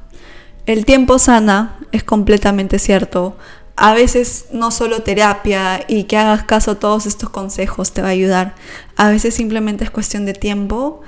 El 0.66 0.86
tiempo 0.86 1.20
sana, 1.20 1.78
es 1.94 2.04
completamente 2.04 2.78
cierto 2.80 3.38
a 3.76 3.94
veces 3.94 4.46
no 4.52 4.72
solo 4.72 5.02
terapia 5.02 5.84
y 5.88 6.04
que 6.04 6.18
hagas 6.18 6.44
caso 6.44 6.72
a 6.72 6.80
todos 6.80 7.06
estos 7.06 7.30
consejos 7.30 7.92
te 7.92 8.02
va 8.02 8.10
a 8.10 8.12
ayudar. 8.12 8.56
A 8.98 9.10
veces 9.10 9.34
simplemente 9.34 9.84
es 9.84 9.90
cuestión 9.90 10.26
de 10.26 10.34
tiempo 10.34 11.02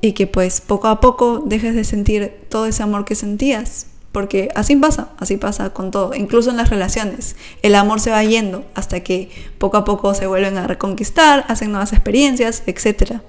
y 0.00 0.12
que 0.12 0.26
pues 0.26 0.60
poco 0.60 0.88
a 0.88 1.00
poco 1.00 1.38
dejes 1.38 1.74
de 1.74 1.84
sentir 1.84 2.46
todo 2.48 2.66
ese 2.66 2.82
amor 2.82 3.04
que 3.04 3.14
sentías. 3.14 3.86
Porque 4.12 4.50
así 4.54 4.76
pasa, 4.76 5.08
así 5.16 5.38
pasa 5.38 5.70
con 5.70 5.90
todo, 5.90 6.14
incluso 6.14 6.50
en 6.50 6.58
las 6.58 6.68
relaciones. 6.68 7.34
El 7.62 7.74
amor 7.74 7.98
se 7.98 8.10
va 8.10 8.22
yendo 8.22 8.66
hasta 8.74 9.00
que 9.00 9.30
poco 9.56 9.78
a 9.78 9.86
poco 9.86 10.12
se 10.12 10.26
vuelven 10.26 10.58
a 10.58 10.66
reconquistar, 10.66 11.46
hacen 11.48 11.70
nuevas 11.70 11.94
experiencias, 11.94 12.62
etc. 12.66 13.20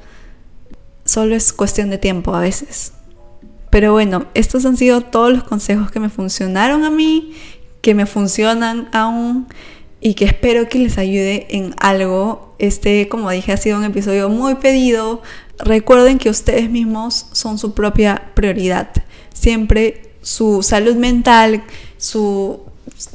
Solo 1.06 1.36
es 1.36 1.54
cuestión 1.54 1.89
de 1.89 2.00
tiempo 2.00 2.36
a 2.36 2.42
veces. 2.42 2.92
Pero 3.74 3.92
bueno, 3.92 4.28
estos 4.36 4.68
han 4.68 4.78
sido 4.78 5.02
todos 5.02 5.34
los 5.34 5.44
consejos 5.46 5.90
que 5.90 6.00
me 6.00 6.10
funcionaron 6.10 6.84
a 6.84 6.92
mí 6.92 7.34
que 7.82 7.96
me 7.96 8.06
funcionan 8.06 8.88
aún 8.94 9.48
y 10.00 10.14
que 10.14 10.26
espero 10.26 10.70
que 10.70 10.78
les 10.78 11.00
ayude 11.00 11.48
en 11.50 11.74
algo. 11.80 12.54
Este, 12.60 13.10
como 13.10 13.32
dije, 13.32 13.52
ha 13.52 13.58
sido 13.58 13.80
un 13.80 13.84
episodio 13.84 14.30
muy 14.30 14.54
pedido. 14.56 15.24
Recuerden 15.58 16.20
que 16.20 16.30
ustedes 16.30 16.70
mismos 16.70 17.26
son 17.32 17.58
su 17.58 17.74
propia 17.74 18.30
prioridad. 18.36 18.92
Siempre 19.34 20.12
su 20.22 20.62
salud 20.62 20.96
mental, 20.96 21.64
su, 21.98 22.62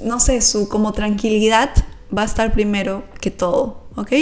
no 0.03 0.19
sé, 0.19 0.43
su 0.43 0.69
como 0.69 0.91
tranquilidad 0.91 1.71
va 2.17 2.23
a 2.23 2.27
estar 2.27 2.53
primero 2.53 3.05
que 3.21 3.31
todo. 3.31 3.85
¿Ok? 4.01 4.13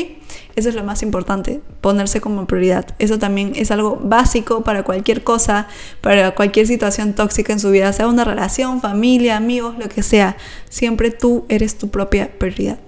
Eso 0.56 0.68
es 0.68 0.74
lo 0.74 0.84
más 0.84 1.02
importante, 1.02 1.60
ponerse 1.80 2.20
como 2.20 2.46
prioridad. 2.46 2.86
Eso 2.98 3.18
también 3.18 3.52
es 3.56 3.70
algo 3.70 4.00
básico 4.02 4.62
para 4.62 4.82
cualquier 4.82 5.22
cosa, 5.22 5.68
para 6.00 6.34
cualquier 6.34 6.66
situación 6.66 7.14
tóxica 7.14 7.52
en 7.52 7.60
su 7.60 7.70
vida, 7.70 7.92
sea 7.92 8.08
una 8.08 8.24
relación, 8.24 8.80
familia, 8.80 9.36
amigos, 9.36 9.76
lo 9.78 9.88
que 9.88 10.02
sea. 10.02 10.36
Siempre 10.68 11.10
tú 11.10 11.44
eres 11.48 11.78
tu 11.78 11.90
propia 11.90 12.30
prioridad. 12.38 12.78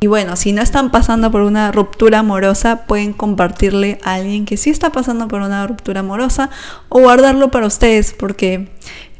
Y 0.00 0.06
bueno, 0.06 0.36
si 0.36 0.52
no 0.52 0.60
están 0.60 0.90
pasando 0.90 1.30
por 1.30 1.40
una 1.40 1.72
ruptura 1.72 2.18
amorosa, 2.18 2.84
pueden 2.86 3.14
compartirle 3.14 3.98
a 4.04 4.14
alguien 4.14 4.44
que 4.44 4.56
sí 4.56 4.68
está 4.68 4.90
pasando 4.92 5.28
por 5.28 5.40
una 5.40 5.66
ruptura 5.66 6.00
amorosa 6.00 6.50
o 6.90 7.00
guardarlo 7.00 7.50
para 7.50 7.66
ustedes, 7.66 8.12
porque 8.12 8.68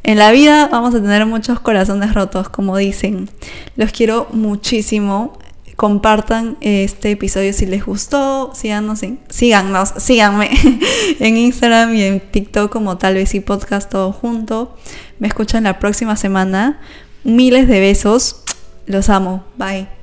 en 0.03 0.19
la 0.19 0.31
vida 0.31 0.69
vamos 0.71 0.95
a 0.95 1.01
tener 1.01 1.25
muchos 1.25 1.59
corazones 1.59 2.13
rotos, 2.13 2.51
como 2.51 2.77
dicen. 2.77 3.31
Los 3.77 3.93
quiero 3.93 4.29
muchísimo 4.33 5.39
compartan 5.77 6.57
este 6.61 7.11
episodio 7.11 7.53
si 7.53 7.67
les 7.67 7.85
gustó, 7.85 8.53
síganos, 8.55 9.01
síganos, 9.29 9.95
síganme 9.97 10.51
en 11.21 11.37
Instagram 11.37 11.95
y 11.95 12.03
en 12.03 12.21
TikTok 12.21 12.71
como 12.71 12.99
tal 12.99 13.15
vez 13.15 13.35
y 13.35 13.41
podcast 13.41 13.91
todo 13.91 14.13
junto. 14.13 14.77
Me 15.19 15.29
escuchan 15.29 15.65
la 15.65 15.79
próxima 15.79 16.17
semana. 16.17 16.81
Miles 17.25 17.69
de 17.69 17.81
besos. 17.81 18.43
Los 18.87 19.09
amo. 19.09 19.45
Bye. 19.57 19.94